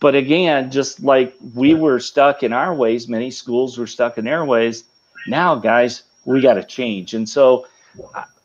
But 0.00 0.14
again, 0.14 0.70
just 0.70 1.02
like 1.02 1.34
we 1.54 1.74
were 1.74 2.00
stuck 2.00 2.42
in 2.42 2.52
our 2.52 2.74
ways, 2.74 3.08
many 3.08 3.30
schools 3.30 3.76
were 3.76 3.86
stuck 3.86 4.18
in 4.18 4.24
their 4.24 4.44
ways. 4.44 4.84
Now, 5.26 5.54
guys, 5.56 6.04
we 6.24 6.40
got 6.40 6.54
to 6.54 6.64
change. 6.64 7.12
And 7.12 7.28
so 7.28 7.66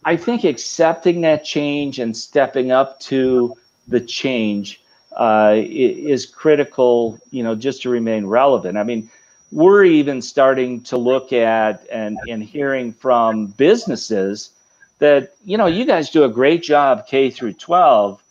I 0.04 0.18
think 0.18 0.44
accepting 0.44 1.22
that 1.22 1.46
change 1.46 2.00
and 2.00 2.16
stepping 2.16 2.72
up 2.72 3.00
to 3.02 3.56
the 3.88 4.02
change 4.02 4.82
uh, 5.16 5.56
is 5.56 6.26
critical, 6.26 7.20
you 7.32 7.42
know, 7.42 7.56
just 7.56 7.84
to 7.84 7.90
remain 7.90 8.26
relevant. 8.26 8.78
I 8.78 8.84
mean, 8.84 9.10
we're 9.52 9.86
even 9.86 10.22
starting 10.22 10.82
to 10.82 10.98
look 10.98 11.32
at 11.32 11.86
and, 11.92 12.18
and 12.28 12.44
hearing 12.44 12.92
from 12.94 13.48
businesses 13.48 14.52
that 15.00 15.36
you 15.44 15.58
know 15.58 15.68
you 15.68 15.86
guys 15.86 16.10
do 16.10 16.24
a 16.24 16.30
great 16.30 16.64
job 16.64 17.08
K 17.08 17.30
through 17.30 17.54
12 17.54 18.22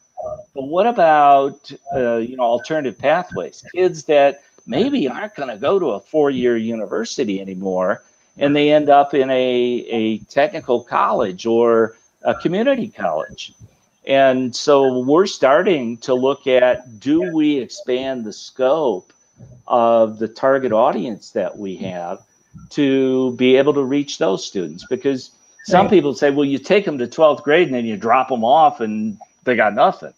but 0.55 0.65
what 0.65 0.87
about 0.87 1.71
uh, 1.95 2.17
you 2.17 2.37
know 2.37 2.45
alternative 2.45 2.99
pathways? 2.99 3.65
Kids 3.75 4.05
that 4.05 4.43
maybe 4.67 5.09
aren't 5.09 5.35
going 5.35 5.49
to 5.49 5.57
go 5.57 5.79
to 5.79 5.89
a 5.89 6.01
four-year 6.01 6.57
university 6.57 7.41
anymore 7.41 8.03
and 8.39 8.57
they 8.57 8.73
end 8.73 8.89
up 8.89 9.15
in 9.15 9.31
a, 9.31 9.87
a 9.91 10.19
technical 10.21 10.83
college 10.83 11.47
or 11.47 11.97
a 12.25 12.35
community 12.35 12.89
college. 12.89 13.53
And 14.07 14.55
so 14.55 15.01
we're 15.01 15.27
starting 15.27 15.99
to 15.99 16.15
look 16.15 16.47
at 16.47 17.01
do 17.01 17.33
we 17.33 17.59
expand 17.59 18.25
the 18.25 18.33
scope 18.33 19.13
of 19.67 20.19
the 20.19 20.29
target 20.29 20.73
audience 20.73 21.31
that 21.31 21.57
we 21.57 21.77
have 21.77 22.21
to 22.71 23.33
be 23.33 23.57
able 23.57 23.75
to 23.75 23.83
reach 23.83 24.19
those 24.19 24.45
students 24.45 24.85
because 24.89 25.31
some 25.65 25.87
right. 25.87 25.91
people 25.91 26.15
say 26.15 26.31
well 26.31 26.45
you 26.45 26.59
take 26.59 26.85
them 26.85 26.99
to 26.99 27.07
12th 27.07 27.43
grade 27.43 27.67
and 27.67 27.75
then 27.75 27.85
you 27.85 27.97
drop 27.97 28.29
them 28.29 28.45
off 28.45 28.81
and 28.81 29.19
they 29.45 29.57
got 29.57 29.75
nothing 29.75 30.13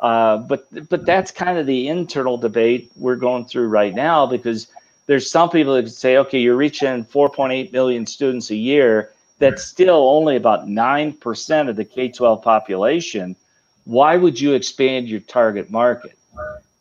uh, 0.00 0.36
but 0.36 0.68
but 0.88 1.06
that's 1.06 1.30
kind 1.30 1.58
of 1.58 1.66
the 1.66 1.88
internal 1.88 2.36
debate 2.36 2.92
we're 2.96 3.16
going 3.16 3.44
through 3.46 3.66
right 3.66 3.94
now 3.94 4.26
because 4.26 4.68
there's 5.06 5.30
some 5.30 5.50
people 5.50 5.74
that 5.74 5.88
say, 5.88 6.16
okay, 6.18 6.38
you're 6.40 6.56
reaching 6.56 7.04
4.8 7.04 7.72
million 7.72 8.06
students 8.06 8.50
a 8.50 8.56
year. 8.56 9.12
That's 9.38 9.64
still 9.64 10.08
only 10.08 10.36
about 10.36 10.66
9% 10.66 11.68
of 11.68 11.76
the 11.76 11.84
K 11.84 12.08
12 12.08 12.42
population. 12.42 13.36
Why 13.84 14.16
would 14.16 14.40
you 14.40 14.54
expand 14.54 15.08
your 15.08 15.20
target 15.20 15.70
market? 15.70 16.18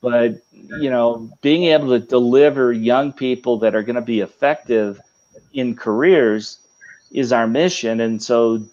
But, 0.05 0.41
you 0.79 0.89
know, 0.89 1.29
being 1.41 1.65
able 1.65 1.89
to 1.89 1.99
deliver 1.99 2.71
young 2.71 3.11
people 3.11 3.57
that 3.59 3.75
are 3.75 3.83
going 3.83 3.95
to 3.95 4.01
be 4.01 4.19
effective 4.19 4.99
in 5.53 5.75
careers 5.75 6.59
is 7.11 7.31
our 7.31 7.47
mission. 7.47 8.01
And 8.01 8.21
so, 8.21 8.63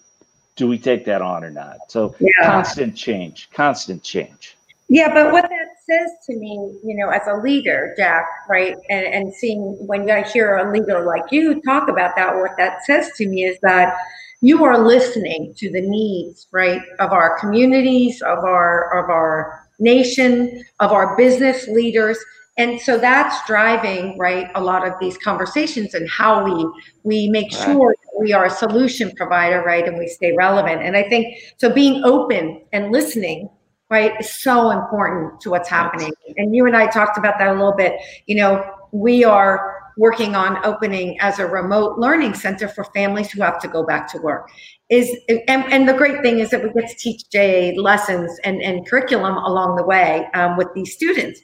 do 0.55 0.67
we 0.67 0.77
take 0.77 1.05
that 1.05 1.21
on 1.21 1.43
or 1.43 1.49
not? 1.49 1.77
So, 1.89 2.15
yeah. 2.19 2.29
constant 2.43 2.95
change, 2.95 3.49
constant 3.51 4.03
change. 4.03 4.55
Yeah, 4.89 5.11
but 5.11 5.31
what 5.31 5.49
that 5.49 5.67
says 5.89 6.11
to 6.27 6.35
me, 6.35 6.77
you 6.83 6.95
know, 6.95 7.09
as 7.09 7.25
a 7.27 7.37
leader, 7.37 7.95
Jack, 7.97 8.25
right, 8.47 8.75
and, 8.89 9.05
and 9.07 9.33
seeing 9.33 9.75
when 9.87 10.09
I 10.11 10.21
hear 10.21 10.57
a 10.57 10.71
leader 10.71 11.03
like 11.05 11.31
you 11.31 11.61
talk 11.61 11.89
about 11.89 12.15
that, 12.15 12.35
what 12.35 12.51
that 12.57 12.85
says 12.85 13.11
to 13.17 13.27
me 13.27 13.43
is 13.45 13.57
that 13.61 13.95
you 14.41 14.63
are 14.65 14.77
listening 14.77 15.53
to 15.55 15.71
the 15.71 15.81
needs, 15.81 16.47
right, 16.51 16.81
of 16.99 17.11
our 17.11 17.39
communities, 17.39 18.21
of 18.21 18.39
our 18.39 19.03
of 19.03 19.09
our 19.09 19.62
nation, 19.79 20.63
of 20.79 20.91
our 20.91 21.15
business 21.17 21.67
leaders. 21.67 22.17
And 22.57 22.79
so 22.79 22.99
that's 22.99 23.35
driving, 23.47 24.17
right, 24.17 24.47
a 24.53 24.61
lot 24.61 24.87
of 24.87 24.93
these 25.01 25.17
conversations 25.17 25.95
and 25.95 26.07
how 26.09 26.43
we 26.43 26.69
we 27.03 27.29
make 27.29 27.51
sure 27.51 27.95
we 28.19 28.31
are 28.31 28.45
a 28.45 28.49
solution 28.49 29.11
provider, 29.15 29.63
right, 29.63 29.87
and 29.87 29.97
we 29.97 30.07
stay 30.07 30.33
relevant. 30.33 30.83
And 30.83 30.95
I 30.95 31.09
think 31.09 31.35
so 31.57 31.73
being 31.73 32.03
open 32.03 32.61
and 32.71 32.91
listening 32.91 33.49
right, 33.93 34.19
is 34.19 34.33
so 34.41 34.71
important 34.71 35.39
to 35.41 35.51
what's 35.51 35.69
happening. 35.69 36.11
And 36.37 36.55
you 36.55 36.65
and 36.65 36.75
I 36.75 36.87
talked 36.87 37.17
about 37.19 37.37
that 37.37 37.49
a 37.49 37.53
little 37.53 37.75
bit. 37.75 37.93
You 38.25 38.37
know, 38.37 38.65
we 38.91 39.23
are 39.23 39.82
working 39.97 40.35
on 40.35 40.63
opening 40.65 41.19
as 41.19 41.39
a 41.39 41.45
remote 41.45 41.97
learning 41.97 42.33
center 42.33 42.67
for 42.67 42.85
families 42.85 43.31
who 43.31 43.41
have 43.41 43.59
to 43.59 43.67
go 43.67 43.83
back 43.83 44.11
to 44.11 44.17
work. 44.19 44.49
Is 44.89 45.09
and, 45.27 45.63
and 45.71 45.89
the 45.89 45.93
great 45.93 46.21
thing 46.21 46.39
is 46.39 46.49
that 46.51 46.63
we 46.63 46.69
get 46.79 46.89
to 46.89 46.95
teach 46.97 47.29
JA 47.29 47.79
lessons 47.79 48.39
and, 48.43 48.61
and 48.61 48.87
curriculum 48.87 49.35
along 49.37 49.75
the 49.75 49.83
way 49.83 50.27
um, 50.33 50.57
with 50.57 50.67
these 50.75 50.93
students. 50.93 51.41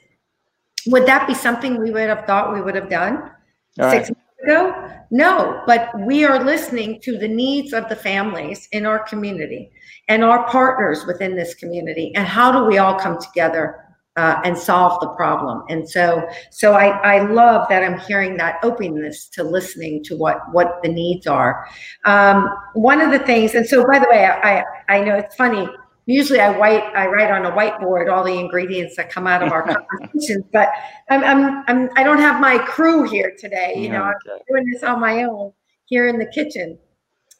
Would 0.86 1.06
that 1.06 1.26
be 1.26 1.34
something 1.34 1.80
we 1.80 1.90
would 1.90 2.08
have 2.08 2.26
thought 2.26 2.54
we 2.54 2.62
would 2.62 2.74
have 2.74 2.88
done 2.88 3.30
All 3.78 3.90
six 3.90 4.08
right. 4.08 4.16
months 4.16 4.42
ago? 4.44 4.90
No, 5.10 5.62
but 5.66 5.90
we 6.00 6.24
are 6.24 6.42
listening 6.42 7.00
to 7.02 7.18
the 7.18 7.28
needs 7.28 7.72
of 7.72 7.88
the 7.88 7.96
families 7.96 8.68
in 8.72 8.86
our 8.86 9.00
community 9.00 9.70
and 10.08 10.24
our 10.24 10.46
partners 10.48 11.04
within 11.06 11.36
this 11.36 11.54
community 11.54 12.12
and 12.14 12.26
how 12.26 12.52
do 12.52 12.64
we 12.64 12.78
all 12.78 12.98
come 12.98 13.18
together 13.20 13.89
uh, 14.20 14.38
and 14.44 14.56
solve 14.56 15.00
the 15.00 15.08
problem. 15.08 15.62
And 15.70 15.88
so 15.88 16.28
so 16.50 16.74
I, 16.74 16.88
I 17.14 17.16
love 17.30 17.66
that 17.70 17.82
i'm 17.82 17.98
hearing 18.00 18.36
that 18.36 18.58
openness 18.62 19.28
to 19.30 19.42
listening 19.42 20.04
to 20.04 20.16
what 20.16 20.38
what 20.52 20.68
the 20.82 20.90
needs 20.90 21.26
are. 21.26 21.66
Um, 22.04 22.48
one 22.74 23.00
of 23.00 23.10
the 23.12 23.20
things 23.20 23.54
and 23.54 23.66
so 23.66 23.86
by 23.86 23.98
the 23.98 24.08
way 24.10 24.26
i 24.26 24.62
i 24.88 25.02
know 25.02 25.16
it's 25.16 25.34
funny. 25.36 25.66
Usually 26.06 26.40
i 26.40 26.50
write 26.58 26.84
i 26.94 27.06
write 27.06 27.30
on 27.30 27.46
a 27.46 27.52
whiteboard 27.52 28.12
all 28.12 28.24
the 28.24 28.38
ingredients 28.44 28.96
that 28.96 29.10
come 29.10 29.26
out 29.26 29.42
of 29.42 29.52
our 29.52 29.62
conversations 29.72 30.44
but 30.52 30.68
I'm, 31.08 31.22
I'm 31.30 31.64
i'm 31.68 31.90
i 31.96 32.02
don't 32.02 32.18
have 32.18 32.40
my 32.40 32.58
crew 32.58 33.08
here 33.08 33.32
today 33.38 33.74
you 33.76 33.90
know 33.90 34.02
i'm 34.02 34.20
doing 34.48 34.64
this 34.72 34.82
on 34.82 34.98
my 35.00 35.22
own 35.22 35.52
here 35.84 36.08
in 36.08 36.18
the 36.18 36.26
kitchen 36.26 36.78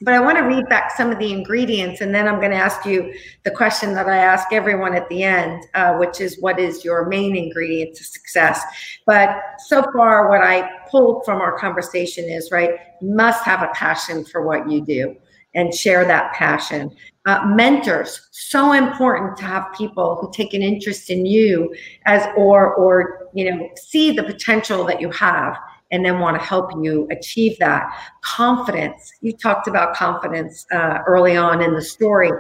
but 0.03 0.15
I 0.15 0.21
want 0.21 0.39
to 0.39 0.45
read 0.45 0.67
back 0.69 0.91
some 0.97 1.11
of 1.11 1.19
the 1.19 1.31
ingredients, 1.31 2.01
and 2.01 2.15
then 2.15 2.27
I'm 2.27 2.41
going 2.41 2.53
to 2.53 2.57
ask 2.57 2.87
you 2.87 3.13
the 3.45 3.51
question 3.51 3.93
that 3.95 4.09
I 4.09 4.17
ask 4.17 4.53
everyone 4.53 4.95
at 4.95 5.09
the 5.11 5.23
end, 5.23 5.67
uh, 5.75 5.95
which 5.97 6.21
is 6.21 6.41
what 6.41 6.59
is 6.59 6.85
your 6.85 7.07
main 7.07 7.37
ingredient 7.37 7.95
to 7.97 8.05
success? 8.05 8.63
But 9.05 9.39
so 9.67 9.85
far, 9.95 10.31
what 10.31 10.41
I 10.41 10.69
pulled 10.91 11.25
from 11.25 11.41
our 11.41 11.59
conversation 11.59 12.25
is 12.25 12.51
right, 12.51 12.71
you 13.03 13.15
must 13.15 13.45
have 13.45 13.63
a 13.63 13.69
passion 13.75 14.25
for 14.25 14.43
what 14.47 14.71
you 14.71 14.81
do 14.81 15.17
and 15.55 15.75
share 15.75 16.05
that 16.05 16.33
passion. 16.33 16.95
Uh, 17.27 17.45
mentors, 17.45 18.29
so 18.31 18.73
important 18.73 19.37
to 19.37 19.45
have 19.45 19.67
people 19.77 20.17
who 20.17 20.31
take 20.33 20.55
an 20.55 20.63
interest 20.63 21.11
in 21.11 21.27
you 21.27 21.75
as 22.07 22.27
or 22.37 22.75
or 22.75 23.29
you 23.35 23.51
know 23.51 23.69
see 23.77 24.13
the 24.13 24.23
potential 24.23 24.85
that 24.85 25.01
you 25.01 25.11
have 25.11 25.57
and 25.91 26.05
then 26.05 26.21
want 26.21 26.39
to 26.39 26.45
help 26.45 26.71
you 26.83 27.07
achieve 27.11 27.59
that. 27.59 27.93
Confidence. 28.23 29.13
You 29.21 29.33
talked 29.33 29.67
about 29.67 29.95
confidence 29.95 30.67
uh, 30.73 30.99
early 31.07 31.37
on 31.37 31.63
in 31.63 31.75
the 31.75 31.83
story 31.83 32.31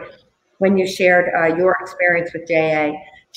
when 0.58 0.76
you 0.76 0.86
shared 0.86 1.32
uh, 1.36 1.56
your 1.56 1.76
experience 1.80 2.32
with 2.32 2.46
JA. 2.46 2.92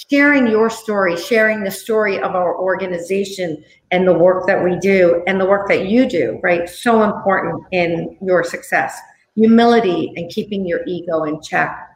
Sharing 0.10 0.48
your 0.48 0.70
story, 0.70 1.16
sharing 1.16 1.64
the 1.64 1.72
story 1.72 2.18
of 2.20 2.36
our 2.36 2.58
organization 2.60 3.64
and 3.92 4.08
the 4.08 4.14
work 4.14 4.48
that 4.48 4.64
we 4.64 4.78
do 4.80 5.24
and 5.28 5.40
the 5.40 5.46
work 5.46 5.68
that 5.68 5.88
you 5.88 6.10
do, 6.10 6.40
right? 6.42 6.68
So 6.68 7.04
important 7.04 7.64
in 7.72 8.18
your 8.22 8.44
success. 8.44 9.00
Humility 9.36 10.12
and 10.16 10.32
keeping 10.32 10.66
your 10.66 10.82
ego 10.88 11.24
in 11.26 11.42
check 11.42 11.93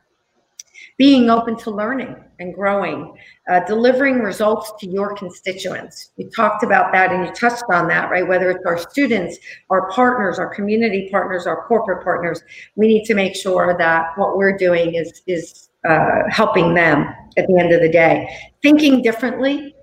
being 0.98 1.30
open 1.30 1.56
to 1.56 1.72
learning 1.72 2.16
and 2.40 2.54
growing, 2.54 3.16
uh, 3.50 3.62
delivering 3.62 4.20
results 4.20 4.74
to 4.80 4.88
your 4.88 5.16
constituents. 5.16 6.12
You 6.18 6.30
talked 6.30 6.64
about 6.64 6.92
that 6.92 7.12
and 7.12 7.26
you 7.26 7.34
touched 7.34 7.64
on 7.72 7.88
that, 7.88 8.10
right? 8.10 8.28
Whether 8.28 8.52
it's 8.52 8.66
our 8.66 8.78
students, 8.78 9.38
our 9.70 9.90
partners, 9.92 10.40
our 10.40 10.54
community 10.54 11.08
partners, 11.12 11.46
our 11.48 11.66
corporate 11.68 12.04
partners, 12.04 12.42
we 12.76 12.88
need 12.88 13.06
to 13.06 13.14
make 13.14 13.36
sure 13.36 13.76
that 13.78 14.18
what 14.18 14.38
we're 14.38 14.58
doing 14.58 14.96
is 14.96 15.22
is 15.28 15.70
uh, 15.88 16.24
helping 16.30 16.74
them 16.74 17.14
at 17.38 17.48
the 17.48 17.58
end 17.58 17.72
of 17.72 17.82
the 17.82 17.90
day. 17.90 18.28
Thinking 18.62 19.02
differently. 19.02 19.76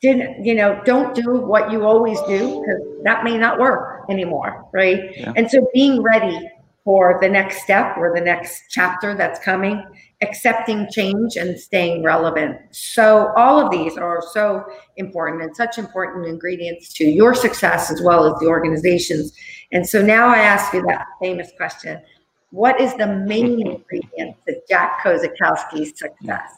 Didn't 0.00 0.46
you 0.46 0.54
know? 0.54 0.80
Don't 0.86 1.14
do 1.14 1.32
what 1.34 1.70
you 1.70 1.84
always 1.84 2.18
do 2.22 2.38
because 2.38 2.80
that 3.04 3.22
may 3.22 3.36
not 3.36 3.58
work 3.58 4.06
anymore, 4.08 4.66
right? 4.72 5.14
Yeah. 5.14 5.34
And 5.36 5.50
so 5.50 5.68
being 5.74 6.02
ready 6.02 6.48
for 6.90 7.20
the 7.22 7.28
next 7.28 7.62
step 7.62 7.96
or 7.96 8.12
the 8.12 8.20
next 8.20 8.64
chapter 8.68 9.14
that's 9.14 9.38
coming 9.44 9.80
accepting 10.22 10.88
change 10.90 11.36
and 11.36 11.56
staying 11.56 12.02
relevant. 12.02 12.58
So 12.72 13.32
all 13.36 13.64
of 13.64 13.70
these 13.70 13.96
are 13.96 14.20
so 14.32 14.64
important 14.96 15.40
and 15.40 15.54
such 15.54 15.78
important 15.78 16.26
ingredients 16.26 16.92
to 16.94 17.04
your 17.04 17.32
success 17.32 17.92
as 17.92 18.02
well 18.02 18.26
as 18.26 18.40
the 18.40 18.46
organizations. 18.48 19.32
And 19.70 19.88
so 19.88 20.02
now 20.02 20.26
I 20.26 20.38
ask 20.38 20.74
you 20.74 20.82
that 20.88 21.06
famous 21.22 21.52
question. 21.56 22.02
What 22.50 22.80
is 22.80 22.92
the 22.96 23.06
main 23.06 23.64
ingredient 23.68 24.36
to 24.48 24.60
Jack 24.68 24.98
Kosakowski's 25.04 25.96
success? 25.96 26.50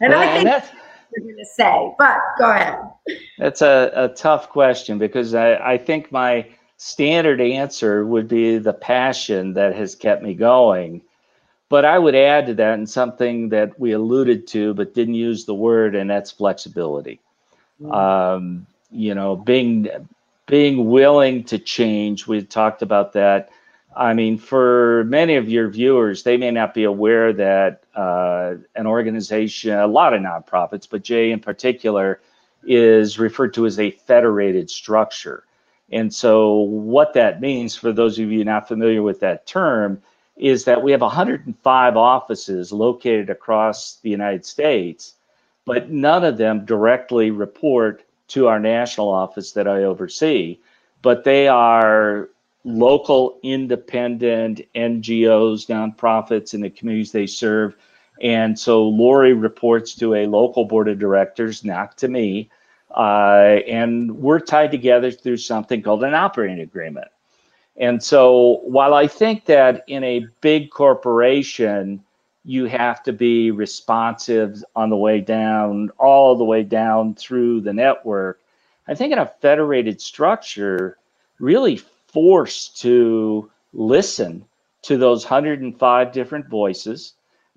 And 0.00 0.12
well, 0.12 0.20
I 0.20 0.32
think 0.32 0.44
that's 0.44 0.70
you're 1.16 1.24
going 1.24 1.36
to 1.36 1.44
say, 1.44 1.92
but 1.98 2.18
go 2.38 2.52
ahead. 2.52 2.78
That's 3.36 3.62
a, 3.62 3.90
a 3.96 4.08
tough 4.10 4.48
question 4.48 4.96
because 4.96 5.34
I, 5.34 5.56
I 5.56 5.76
think 5.76 6.12
my 6.12 6.46
standard 6.80 7.40
answer 7.40 8.06
would 8.06 8.26
be 8.26 8.56
the 8.58 8.72
passion 8.72 9.52
that 9.54 9.74
has 9.74 9.94
kept 9.94 10.22
me 10.22 10.34
going 10.34 11.02
but 11.70 11.84
I 11.84 11.98
would 11.98 12.16
add 12.16 12.46
to 12.46 12.54
that 12.54 12.74
and 12.74 12.90
something 12.90 13.48
that 13.50 13.78
we 13.78 13.92
alluded 13.92 14.48
to 14.48 14.74
but 14.74 14.92
didn't 14.92 15.14
use 15.14 15.44
the 15.46 15.54
word, 15.54 15.94
and 15.94 16.10
that's 16.10 16.30
flexibility. 16.30 17.20
Mm. 17.80 17.94
Um, 17.94 18.66
you 18.90 19.14
know, 19.14 19.36
being 19.36 19.88
being 20.46 20.90
willing 20.90 21.44
to 21.44 21.58
change. 21.58 22.26
We 22.26 22.42
talked 22.42 22.82
about 22.82 23.12
that. 23.12 23.50
I 23.96 24.14
mean, 24.14 24.36
for 24.36 25.04
many 25.04 25.36
of 25.36 25.48
your 25.48 25.68
viewers, 25.68 26.24
they 26.24 26.36
may 26.36 26.50
not 26.50 26.74
be 26.74 26.84
aware 26.84 27.32
that 27.32 27.84
uh, 27.94 28.54
an 28.74 28.88
organization, 28.88 29.78
a 29.78 29.86
lot 29.86 30.12
of 30.12 30.20
nonprofits, 30.20 30.88
but 30.90 31.04
Jay 31.04 31.30
in 31.30 31.38
particular, 31.38 32.20
is 32.64 33.18
referred 33.18 33.54
to 33.54 33.66
as 33.66 33.78
a 33.78 33.92
federated 33.92 34.70
structure. 34.70 35.44
And 35.92 36.14
so, 36.14 36.54
what 36.54 37.14
that 37.14 37.40
means 37.40 37.74
for 37.74 37.92
those 37.92 38.18
of 38.18 38.30
you 38.30 38.44
not 38.44 38.68
familiar 38.68 39.02
with 39.02 39.20
that 39.20 39.46
term 39.46 40.00
is 40.36 40.64
that 40.64 40.82
we 40.82 40.92
have 40.92 41.00
105 41.00 41.96
offices 41.96 42.72
located 42.72 43.28
across 43.28 43.96
the 43.96 44.10
United 44.10 44.46
States, 44.46 45.14
but 45.66 45.90
none 45.90 46.24
of 46.24 46.38
them 46.38 46.64
directly 46.64 47.30
report 47.30 48.04
to 48.28 48.46
our 48.46 48.60
national 48.60 49.08
office 49.08 49.52
that 49.52 49.68
I 49.68 49.82
oversee, 49.82 50.58
but 51.02 51.24
they 51.24 51.48
are 51.48 52.30
local 52.64 53.38
independent 53.42 54.60
NGOs, 54.74 55.66
nonprofits 55.66 56.54
in 56.54 56.60
the 56.60 56.70
communities 56.70 57.12
they 57.12 57.26
serve. 57.26 57.76
And 58.22 58.58
so 58.58 58.84
Laurie 58.84 59.32
reports 59.32 59.94
to 59.96 60.14
a 60.14 60.26
local 60.26 60.64
board 60.64 60.88
of 60.88 60.98
directors, 60.98 61.64
not 61.64 61.96
to 61.98 62.08
me. 62.08 62.50
Uh, 62.90 63.60
and 63.68 64.18
we're 64.18 64.40
tied 64.40 64.70
together 64.70 65.10
through 65.10 65.36
something 65.36 65.82
called 65.82 66.02
an 66.02 66.14
operating 66.14 66.60
agreement. 66.60 67.08
And 67.76 68.02
so 68.02 68.60
while 68.64 68.94
I 68.94 69.06
think 69.06 69.46
that 69.46 69.84
in 69.86 70.04
a 70.04 70.26
big 70.40 70.70
corporation, 70.70 72.02
you 72.44 72.66
have 72.66 73.02
to 73.04 73.12
be 73.12 73.50
responsive 73.50 74.62
on 74.74 74.90
the 74.90 74.96
way 74.96 75.20
down, 75.20 75.90
all 75.98 76.36
the 76.36 76.44
way 76.44 76.62
down 76.62 77.14
through 77.14 77.60
the 77.60 77.72
network. 77.72 78.40
I 78.88 78.94
think 78.94 79.12
in 79.12 79.18
a 79.18 79.32
federated 79.40 80.00
structure, 80.00 80.98
really 81.38 81.76
forced 82.12 82.80
to 82.82 83.50
listen 83.72 84.44
to 84.82 84.96
those 84.96 85.24
105 85.24 86.12
different 86.12 86.48
voices 86.48 87.14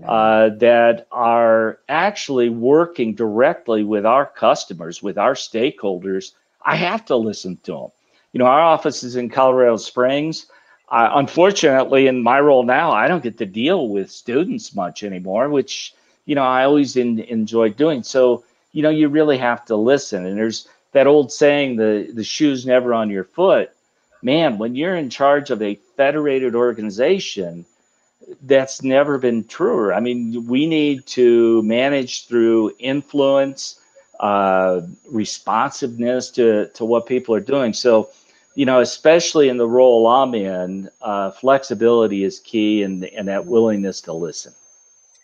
uh, 0.08 0.50
that 0.50 1.08
are 1.12 1.80
actually 1.90 2.50
working 2.50 3.16
directly 3.16 3.84
with 3.84 4.06
our 4.06 4.26
customers, 4.26 5.02
with 5.02 5.18
our 5.18 5.34
stakeholders 5.34 6.32
I 6.66 6.76
have 6.76 7.06
to 7.06 7.16
listen 7.16 7.58
to 7.64 7.72
them. 7.74 7.88
You 8.32 8.40
know, 8.40 8.46
our 8.46 8.62
office 8.62 9.04
is 9.04 9.16
in 9.16 9.30
Colorado 9.30 9.78
Springs. 9.78 10.48
Uh, 10.90 11.12
unfortunately, 11.16 12.08
in 12.08 12.24
my 12.24 12.40
role 12.40 12.64
now, 12.64 12.92
I 12.92 13.08
don't 13.08 13.24
get 13.24 13.38
to 13.40 13.46
deal 13.46 13.90
with 13.90 14.12
students 14.12 14.76
much 14.76 15.04
anymore, 15.04 15.50
which 15.50 15.94
you 16.26 16.36
know 16.36 16.44
I 16.44 16.64
always 16.64 16.96
in, 16.96 17.20
enjoyed 17.20 17.76
doing. 17.76 18.04
So 18.04 18.44
you 18.72 18.82
know, 18.82 18.90
you 18.90 19.10
really 19.10 19.38
have 19.38 19.66
to 19.66 19.76
listen. 19.76 20.26
And 20.26 20.38
there's 20.38 20.68
that 20.94 21.08
old 21.08 21.32
saying, 21.32 21.76
the 21.76 22.10
the 22.14 22.24
shoe's 22.24 22.66
never 22.66 22.94
on 22.94 23.10
your 23.10 23.24
foot. 23.24 23.72
Man, 24.22 24.58
when 24.58 24.76
you're 24.76 24.96
in 24.96 25.10
charge 25.10 25.50
of 25.52 25.62
a 25.62 25.80
federated 25.98 26.56
organization, 26.56 27.66
that's 28.44 28.84
never 28.84 29.18
been 29.18 29.44
truer. 29.46 29.94
I 29.94 30.00
mean, 30.00 30.46
we 30.48 30.66
need 30.68 31.06
to 31.08 31.62
manage 31.64 32.28
through 32.28 32.74
influence, 32.80 33.80
uh, 34.20 34.82
responsiveness 35.10 36.30
to 36.32 36.68
to 36.70 36.86
what 36.86 37.06
people 37.06 37.36
are 37.36 37.40
doing. 37.40 37.74
So 37.74 38.10
you 38.56 38.66
know, 38.66 38.82
especially 38.82 39.50
in 39.50 39.58
the 39.58 39.68
role 39.68 40.08
I'm 40.08 40.36
in, 40.36 40.90
uh, 41.02 41.32
flexibility 41.32 42.24
is 42.24 42.40
key 42.40 42.84
and, 42.84 43.04
and 43.06 43.28
that 43.28 43.46
willingness 43.46 44.02
to 44.02 44.14
listen. 44.14 44.54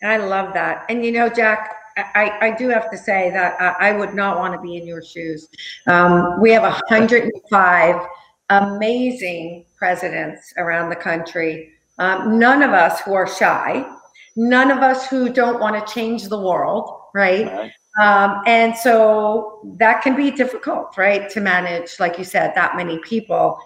I 0.02 0.16
love 0.16 0.52
that. 0.54 0.84
And 0.88 1.04
you 1.04 1.12
know, 1.12 1.28
Jack, 1.28 1.76
I, 1.96 2.38
I 2.40 2.56
do 2.56 2.68
have 2.68 2.90
to 2.90 2.96
say 2.96 3.30
that 3.30 3.60
I, 3.60 3.90
I 3.90 3.92
would 3.92 4.14
not 4.14 4.38
want 4.38 4.54
to 4.54 4.60
be 4.60 4.76
in 4.76 4.86
your 4.86 5.02
shoes. 5.02 5.48
Um, 5.86 6.40
we 6.40 6.50
have 6.50 6.62
105 6.62 8.06
amazing 8.48 9.64
presidents 9.76 10.52
around 10.56 10.90
the 10.90 10.96
country. 10.96 11.72
Um, 12.00 12.38
none 12.38 12.62
of 12.62 12.72
us 12.72 13.00
who 13.02 13.12
are 13.12 13.28
shy, 13.28 13.86
none 14.34 14.70
of 14.70 14.78
us 14.78 15.06
who 15.06 15.30
don't 15.30 15.60
want 15.60 15.86
to 15.86 15.92
change 15.92 16.28
the 16.28 16.40
world, 16.40 16.90
right? 17.14 17.46
right. 17.46 17.72
Um, 18.00 18.42
and 18.46 18.74
so 18.74 19.60
that 19.76 20.02
can 20.02 20.16
be 20.16 20.30
difficult, 20.30 20.96
right, 20.96 21.28
to 21.30 21.40
manage, 21.40 22.00
like 22.00 22.16
you 22.16 22.24
said, 22.24 22.52
that 22.54 22.74
many 22.74 22.98
people 23.00 23.58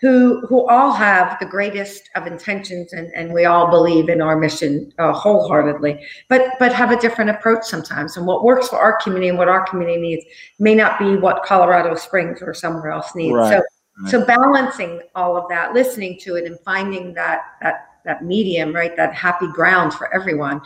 who 0.00 0.46
who 0.46 0.66
all 0.68 0.92
have 0.92 1.38
the 1.40 1.46
greatest 1.46 2.08
of 2.16 2.26
intentions 2.26 2.94
and, 2.94 3.10
and 3.14 3.34
we 3.34 3.44
all 3.44 3.70
believe 3.70 4.08
in 4.08 4.22
our 4.22 4.38
mission 4.38 4.92
uh, 4.98 5.12
wholeheartedly, 5.12 6.00
but 6.28 6.52
but 6.58 6.72
have 6.72 6.90
a 6.90 7.00
different 7.00 7.30
approach 7.30 7.64
sometimes. 7.64 8.16
And 8.16 8.24
what 8.24 8.44
works 8.44 8.68
for 8.68 8.78
our 8.78 8.96
community 8.96 9.28
and 9.28 9.36
what 9.36 9.48
our 9.48 9.66
community 9.66 10.00
needs 10.00 10.24
may 10.58 10.74
not 10.74 10.98
be 10.98 11.16
what 11.16 11.42
Colorado 11.42 11.94
Springs 11.96 12.40
or 12.40 12.54
somewhere 12.54 12.92
else 12.92 13.14
needs. 13.14 13.34
Right. 13.34 13.58
So 13.58 13.62
right. 14.02 14.10
so 14.10 14.24
balancing 14.24 15.00
all 15.14 15.36
of 15.36 15.44
that, 15.48 15.74
listening 15.74 16.18
to 16.20 16.36
it, 16.36 16.44
and 16.44 16.58
finding 16.60 17.14
that 17.14 17.40
that 17.62 17.86
that 18.04 18.24
medium, 18.24 18.74
right, 18.74 18.96
that 18.96 19.14
happy 19.14 19.46
ground 19.48 19.92
for 19.92 20.12
everyone 20.14 20.60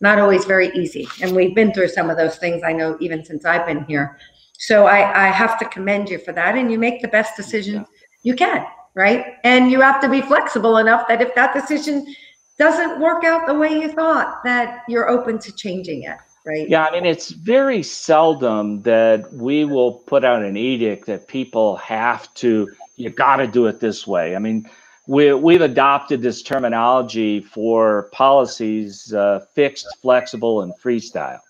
not 0.00 0.18
always 0.18 0.44
very 0.44 0.68
easy. 0.74 1.08
And 1.22 1.34
we've 1.34 1.54
been 1.54 1.72
through 1.72 1.88
some 1.88 2.10
of 2.10 2.16
those 2.16 2.36
things, 2.36 2.62
I 2.62 2.72
know, 2.72 2.96
even 3.00 3.24
since 3.24 3.44
I've 3.44 3.66
been 3.66 3.84
here. 3.84 4.18
So 4.58 4.86
I, 4.86 5.26
I 5.26 5.30
have 5.30 5.58
to 5.58 5.64
commend 5.66 6.08
you 6.08 6.18
for 6.18 6.32
that. 6.32 6.56
And 6.56 6.70
you 6.70 6.78
make 6.78 7.02
the 7.02 7.08
best 7.08 7.36
decision 7.36 7.86
you 8.22 8.34
can, 8.34 8.66
right? 8.94 9.34
And 9.44 9.70
you 9.70 9.80
have 9.80 10.00
to 10.02 10.08
be 10.08 10.20
flexible 10.20 10.78
enough 10.78 11.08
that 11.08 11.22
if 11.22 11.34
that 11.34 11.54
decision 11.54 12.14
doesn't 12.58 13.00
work 13.00 13.24
out 13.24 13.46
the 13.46 13.54
way 13.54 13.70
you 13.70 13.92
thought, 13.92 14.42
that 14.44 14.82
you're 14.88 15.08
open 15.08 15.38
to 15.38 15.52
changing 15.52 16.04
it. 16.04 16.16
Right. 16.46 16.68
Yeah, 16.68 16.84
I 16.84 16.92
mean, 16.92 17.04
it's 17.04 17.30
very 17.30 17.82
seldom 17.82 18.82
that 18.82 19.32
we 19.32 19.64
will 19.64 19.94
put 19.94 20.24
out 20.24 20.44
an 20.44 20.56
edict 20.56 21.06
that 21.06 21.26
people 21.26 21.74
have 21.78 22.32
to, 22.34 22.70
you 22.94 23.10
got 23.10 23.36
to 23.36 23.48
do 23.48 23.66
it 23.66 23.80
this 23.80 24.06
way. 24.06 24.36
I 24.36 24.38
mean, 24.38 24.70
we, 25.08 25.32
we've 25.32 25.60
adopted 25.60 26.22
this 26.22 26.42
terminology 26.42 27.40
for 27.40 28.08
policies 28.12 29.12
uh, 29.12 29.40
fixed, 29.54 29.88
flexible, 30.00 30.62
and 30.62 30.72
freestyle. 30.74 31.40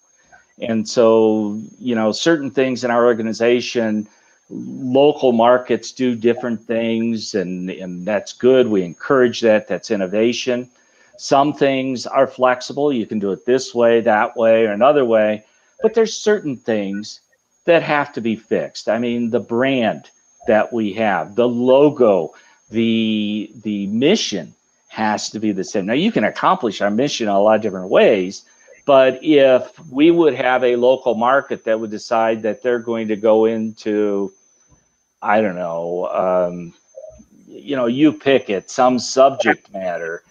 And 0.61 0.89
so, 0.89 1.61
you 1.79 1.95
know, 1.95 2.11
certain 2.13 2.51
things 2.51 2.83
in 2.83 2.91
our 2.91 3.05
organization, 3.05 4.09
local 4.49 5.33
markets 5.33 5.93
do 5.93 6.17
different 6.17 6.63
things, 6.63 7.35
and, 7.35 7.69
and 7.69 8.07
that's 8.07 8.33
good. 8.33 8.67
We 8.67 8.83
encourage 8.83 9.43
that. 9.43 9.69
That's 9.69 9.91
innovation. 9.91 10.71
Some 11.19 11.53
things 11.53 12.07
are 12.07 12.27
flexible. 12.27 12.93
You 12.93 13.07
can 13.07 13.19
do 13.19 13.33
it 13.33 13.47
this 13.47 13.75
way, 13.75 14.01
that 14.03 14.37
way, 14.37 14.67
or 14.67 14.73
another 14.73 15.05
way. 15.05 15.45
But 15.83 15.95
there's 15.95 16.17
certain 16.17 16.57
things 16.57 17.21
that 17.65 17.83
have 17.83 18.13
to 18.15 18.21
be 18.21 18.37
fixed. 18.37 18.89
I 18.89 18.99
mean, 18.99 19.31
the 19.31 19.41
brand 19.41 20.11
that 20.47 20.73
we 20.73 20.93
have, 20.95 21.35
the 21.35 21.49
logo, 21.49 22.35
the 22.71 23.51
the 23.63 23.87
mission 23.89 24.55
has 24.89 25.31
to 25.31 25.39
be 25.39 25.53
the 25.53 25.65
same. 25.65 25.87
Now 25.87 25.93
you 25.93 26.11
can 26.11 26.25
accomplish 26.25 26.81
our 26.81 26.91
mission 26.91 27.29
in 27.29 27.35
a 27.35 27.41
lot 27.41 27.57
of 27.57 27.63
different 27.63 27.91
ways, 27.91 28.45
but 28.87 29.19
if 29.23 29.79
we 29.91 30.11
would 30.11 30.35
have 30.35 30.65
a 30.65 30.77
local 30.77 31.15
market 31.15 31.65
that 31.65 31.79
would 31.79 31.91
decide 31.91 32.43
that 32.43 32.63
they're 32.63 32.79
going 32.79 33.09
to 33.09 33.17
go 33.17 33.45
into, 33.45 34.33
I 35.21 35.41
don't 35.41 35.57
know, 35.57 36.07
um, 36.07 36.75
you 37.47 37.77
know, 37.77 37.87
you 37.87 38.13
pick 38.13 38.49
it, 38.49 38.71
some 38.71 38.99
subject 38.99 39.73
matter, 39.73 40.23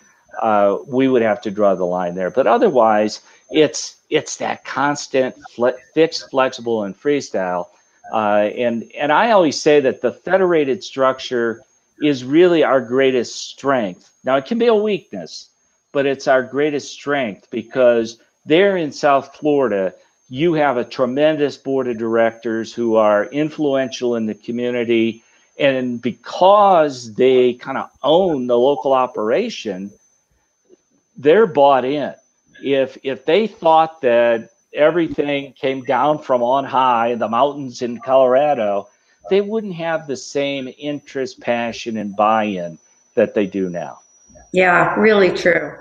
uh, 0.41 0.77
we 0.87 1.07
would 1.07 1.21
have 1.21 1.41
to 1.41 1.51
draw 1.51 1.75
the 1.75 1.85
line 1.85 2.15
there. 2.15 2.29
But 2.29 2.47
otherwise, 2.47 3.21
it's 3.51 3.97
it's 4.09 4.37
that 4.37 4.65
constant 4.65 5.35
fle- 5.55 5.77
fixed, 5.93 6.29
flexible, 6.29 6.83
and 6.83 6.99
freestyle. 6.99 7.67
Uh, 8.11 8.49
and 8.55 8.89
and 8.97 9.11
I 9.11 9.31
always 9.31 9.59
say 9.59 9.79
that 9.81 10.01
the 10.01 10.11
federated 10.11 10.83
structure 10.83 11.63
is 12.01 12.23
really 12.23 12.63
our 12.63 12.81
greatest 12.81 13.49
strength. 13.49 14.11
Now, 14.23 14.35
it 14.35 14.45
can 14.45 14.57
be 14.57 14.67
a 14.67 14.75
weakness, 14.75 15.49
but 15.91 16.05
it's 16.05 16.27
our 16.27 16.43
greatest 16.43 16.91
strength 16.91 17.47
because 17.51 18.19
there 18.45 18.77
in 18.77 18.91
South 18.91 19.35
Florida, 19.35 19.93
you 20.29 20.53
have 20.53 20.77
a 20.77 20.83
tremendous 20.83 21.57
board 21.57 21.87
of 21.87 21.97
directors 21.97 22.73
who 22.73 22.95
are 22.95 23.25
influential 23.25 24.15
in 24.15 24.25
the 24.25 24.33
community. 24.33 25.23
And 25.57 26.01
because 26.01 27.13
they 27.13 27.53
kind 27.53 27.77
of 27.77 27.89
own 28.03 28.47
the 28.47 28.57
local 28.57 28.93
operation, 28.93 29.91
they're 31.17 31.47
bought 31.47 31.85
in. 31.85 32.13
If 32.63 32.97
if 33.03 33.25
they 33.25 33.47
thought 33.47 34.01
that 34.01 34.49
everything 34.73 35.53
came 35.53 35.83
down 35.83 36.19
from 36.19 36.43
on 36.43 36.65
high 36.65 37.07
in 37.07 37.19
the 37.19 37.29
mountains 37.29 37.81
in 37.81 37.99
Colorado 37.99 38.87
they 39.29 39.41
wouldn't 39.41 39.75
have 39.75 40.07
the 40.07 40.15
same 40.15 40.69
interest, 40.77 41.39
passion, 41.39 41.97
and 41.97 42.15
buy-in 42.15 42.77
that 43.15 43.33
they 43.33 43.45
do 43.45 43.69
now. 43.69 43.99
Yeah, 44.53 44.95
really 44.95 45.31
true. 45.31 45.77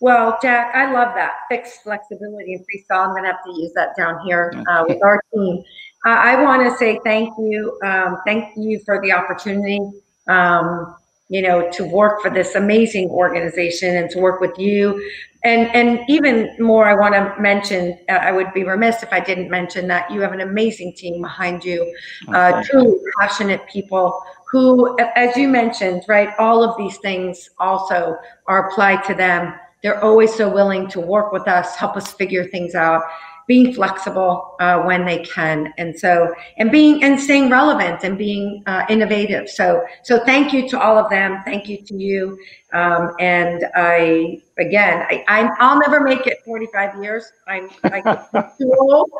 Well, 0.00 0.38
Jack, 0.42 0.74
I 0.74 0.92
love 0.92 1.14
that 1.14 1.32
fixed 1.48 1.82
flexibility 1.82 2.54
and 2.54 2.64
freestyle. 2.64 3.06
I'm 3.06 3.10
going 3.10 3.24
to 3.24 3.30
have 3.30 3.44
to 3.44 3.60
use 3.60 3.72
that 3.74 3.96
down 3.96 4.20
here 4.26 4.52
uh, 4.68 4.84
with 4.86 5.02
our 5.02 5.22
team. 5.32 5.62
Uh, 6.06 6.10
I 6.10 6.42
want 6.42 6.70
to 6.70 6.76
say 6.76 7.00
thank 7.04 7.32
you. 7.38 7.78
Um, 7.82 8.18
thank 8.26 8.56
you 8.56 8.80
for 8.84 9.00
the 9.00 9.12
opportunity. 9.12 9.80
Um, 10.28 10.94
you 11.34 11.42
know, 11.42 11.68
to 11.72 11.84
work 11.84 12.22
for 12.22 12.30
this 12.30 12.54
amazing 12.54 13.10
organization 13.10 13.96
and 13.96 14.08
to 14.08 14.20
work 14.20 14.40
with 14.40 14.56
you. 14.56 15.04
And, 15.42 15.66
and 15.74 15.98
even 16.08 16.54
more, 16.60 16.86
I 16.86 16.94
want 16.94 17.12
to 17.14 17.34
mention, 17.42 17.98
uh, 18.08 18.12
I 18.12 18.30
would 18.30 18.54
be 18.54 18.62
remiss 18.62 19.02
if 19.02 19.12
I 19.12 19.18
didn't 19.18 19.50
mention 19.50 19.88
that 19.88 20.08
you 20.12 20.20
have 20.20 20.32
an 20.32 20.42
amazing 20.42 20.94
team 20.94 21.20
behind 21.20 21.64
you, 21.64 21.92
uh, 22.28 22.62
truly 22.62 22.96
passionate 23.18 23.66
people 23.66 24.22
who, 24.48 24.96
as 25.16 25.36
you 25.36 25.48
mentioned, 25.48 26.04
right, 26.06 26.28
all 26.38 26.62
of 26.62 26.76
these 26.78 26.98
things 26.98 27.50
also 27.58 28.16
are 28.46 28.68
applied 28.68 29.02
to 29.06 29.14
them. 29.14 29.54
They're 29.82 30.02
always 30.04 30.32
so 30.32 30.48
willing 30.48 30.86
to 30.90 31.00
work 31.00 31.32
with 31.32 31.48
us, 31.48 31.74
help 31.74 31.96
us 31.96 32.12
figure 32.12 32.46
things 32.46 32.76
out 32.76 33.02
being 33.46 33.74
flexible 33.74 34.56
uh, 34.60 34.80
when 34.82 35.04
they 35.04 35.18
can. 35.24 35.72
And 35.78 35.98
so 35.98 36.34
and 36.58 36.70
being 36.70 37.02
and 37.04 37.20
staying 37.20 37.50
relevant 37.50 38.02
and 38.04 38.16
being 38.16 38.62
uh, 38.66 38.84
innovative. 38.88 39.48
So 39.48 39.84
so 40.02 40.24
thank 40.24 40.52
you 40.52 40.68
to 40.70 40.80
all 40.80 40.98
of 40.98 41.10
them. 41.10 41.42
Thank 41.44 41.68
you 41.68 41.78
to 41.78 41.94
you. 41.94 42.38
Um, 42.72 43.14
and 43.20 43.64
i 43.76 44.40
again 44.58 45.06
I, 45.08 45.24
I'm, 45.28 45.50
i'll 45.60 45.78
never 45.78 46.00
make 46.00 46.26
it 46.26 46.38
45 46.44 47.02
years. 47.02 47.30
I'm 47.46 47.68
too 48.58 48.72
old 48.80 49.10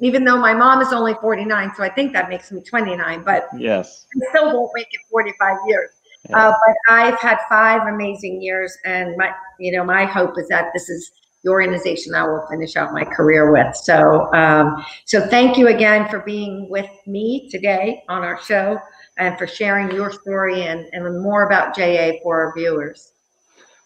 even 0.00 0.24
though 0.24 0.38
my 0.38 0.52
mom 0.52 0.80
is 0.82 0.92
only 0.92 1.14
49 1.14 1.72
so 1.76 1.82
i 1.84 1.88
think 1.88 2.12
that 2.12 2.28
makes 2.28 2.50
me 2.50 2.60
29 2.60 3.22
but 3.22 3.48
yes. 3.56 4.06
I 4.14 4.30
still 4.30 4.52
won't 4.52 4.72
make 4.74 4.88
it 4.90 5.00
45 5.10 5.56
years. 5.68 5.90
Yeah. 6.28 6.48
uh, 6.48 6.52
but 6.66 6.76
i've 6.88 7.18
had 7.20 7.38
five 7.48 7.82
amazing 7.86 8.42
years 8.42 8.76
and 8.84 9.16
my 9.16 9.32
you 9.60 9.70
know 9.72 9.84
my 9.84 10.04
hope 10.04 10.38
is 10.38 10.48
that 10.48 10.70
this 10.74 10.88
is 10.88 11.12
the 11.44 11.50
organization 11.50 12.14
I 12.14 12.26
will 12.26 12.46
finish 12.50 12.74
out 12.74 12.92
my 12.92 13.04
career 13.04 13.52
with. 13.52 13.76
So, 13.76 14.32
um, 14.34 14.84
so 15.04 15.26
thank 15.28 15.58
you 15.58 15.68
again 15.68 16.08
for 16.08 16.20
being 16.20 16.68
with 16.68 16.88
me 17.06 17.48
today 17.50 18.02
on 18.08 18.22
our 18.22 18.40
show 18.42 18.80
and 19.18 19.38
for 19.38 19.46
sharing 19.46 19.94
your 19.94 20.10
story 20.10 20.62
and, 20.62 20.86
and 20.92 21.22
more 21.22 21.46
about 21.46 21.76
JA 21.76 22.12
for 22.22 22.46
our 22.46 22.54
viewers. 22.56 23.12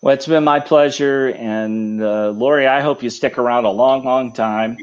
Well, 0.00 0.14
it's 0.14 0.26
been 0.26 0.44
my 0.44 0.60
pleasure. 0.60 1.30
And 1.30 2.02
uh, 2.02 2.30
Laurie, 2.30 2.68
I 2.68 2.80
hope 2.80 3.02
you 3.02 3.10
stick 3.10 3.36
around 3.36 3.64
a 3.64 3.70
long, 3.70 4.04
long 4.04 4.32
time. 4.32 4.78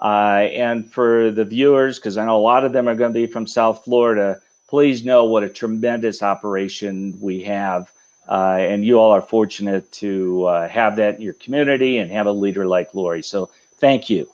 Uh, 0.00 0.48
and 0.50 0.90
for 0.90 1.30
the 1.30 1.44
viewers, 1.44 1.98
because 1.98 2.16
I 2.16 2.24
know 2.24 2.36
a 2.36 2.40
lot 2.40 2.64
of 2.64 2.72
them 2.72 2.88
are 2.88 2.94
going 2.94 3.12
to 3.12 3.18
be 3.18 3.26
from 3.26 3.46
South 3.46 3.84
Florida, 3.84 4.40
please 4.66 5.04
know 5.04 5.24
what 5.24 5.42
a 5.42 5.48
tremendous 5.48 6.22
operation 6.22 7.16
we 7.20 7.42
have 7.44 7.92
uh, 8.28 8.56
and 8.60 8.84
you 8.84 8.98
all 8.98 9.12
are 9.12 9.22
fortunate 9.22 9.92
to 9.92 10.46
uh, 10.46 10.68
have 10.68 10.96
that 10.96 11.16
in 11.16 11.22
your 11.22 11.34
community 11.34 11.98
and 11.98 12.10
have 12.10 12.26
a 12.26 12.32
leader 12.32 12.66
like 12.66 12.94
Laurie. 12.94 13.22
So 13.22 13.50
thank 13.78 14.10
you. 14.10 14.33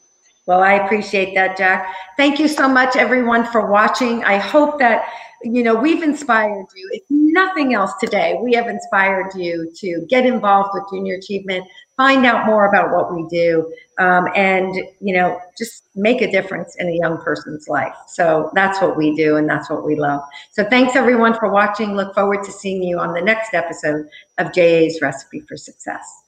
Well, 0.51 0.65
I 0.65 0.73
appreciate 0.73 1.33
that, 1.37 1.57
Jack. 1.57 1.95
Thank 2.17 2.41
you 2.41 2.49
so 2.49 2.67
much, 2.67 2.97
everyone, 2.97 3.45
for 3.53 3.71
watching. 3.71 4.25
I 4.25 4.37
hope 4.37 4.81
that 4.81 5.05
you 5.45 5.63
know 5.63 5.77
we've 5.77 6.03
inspired 6.03 6.67
you. 6.75 6.91
If 6.91 7.05
nothing 7.09 7.73
else 7.73 7.93
today, 8.01 8.37
we 8.43 8.55
have 8.55 8.67
inspired 8.67 9.33
you 9.37 9.71
to 9.77 10.05
get 10.09 10.27
involved 10.27 10.71
with 10.75 10.83
Junior 10.93 11.15
Achievement, 11.15 11.69
find 11.97 12.27
out 12.27 12.47
more 12.47 12.67
about 12.67 12.91
what 12.91 13.15
we 13.15 13.29
do, 13.29 13.73
um, 14.01 14.27
and 14.35 14.75
you 15.01 15.15
know 15.15 15.41
just 15.57 15.85
make 15.95 16.21
a 16.21 16.29
difference 16.29 16.75
in 16.81 16.89
a 16.89 16.97
young 16.97 17.19
person's 17.19 17.69
life. 17.69 17.95
So 18.09 18.51
that's 18.53 18.83
what 18.83 18.97
we 18.97 19.15
do, 19.15 19.37
and 19.37 19.49
that's 19.49 19.71
what 19.71 19.87
we 19.87 19.95
love. 19.95 20.21
So 20.51 20.69
thanks 20.69 20.97
everyone 20.97 21.35
for 21.35 21.49
watching. 21.53 21.95
Look 21.95 22.13
forward 22.13 22.43
to 22.43 22.51
seeing 22.51 22.83
you 22.83 22.99
on 22.99 23.15
the 23.15 23.23
next 23.23 23.55
episode 23.55 24.09
of 24.39 24.53
JA's 24.53 24.99
Recipe 25.01 25.45
for 25.49 25.57
Success. 25.57 26.20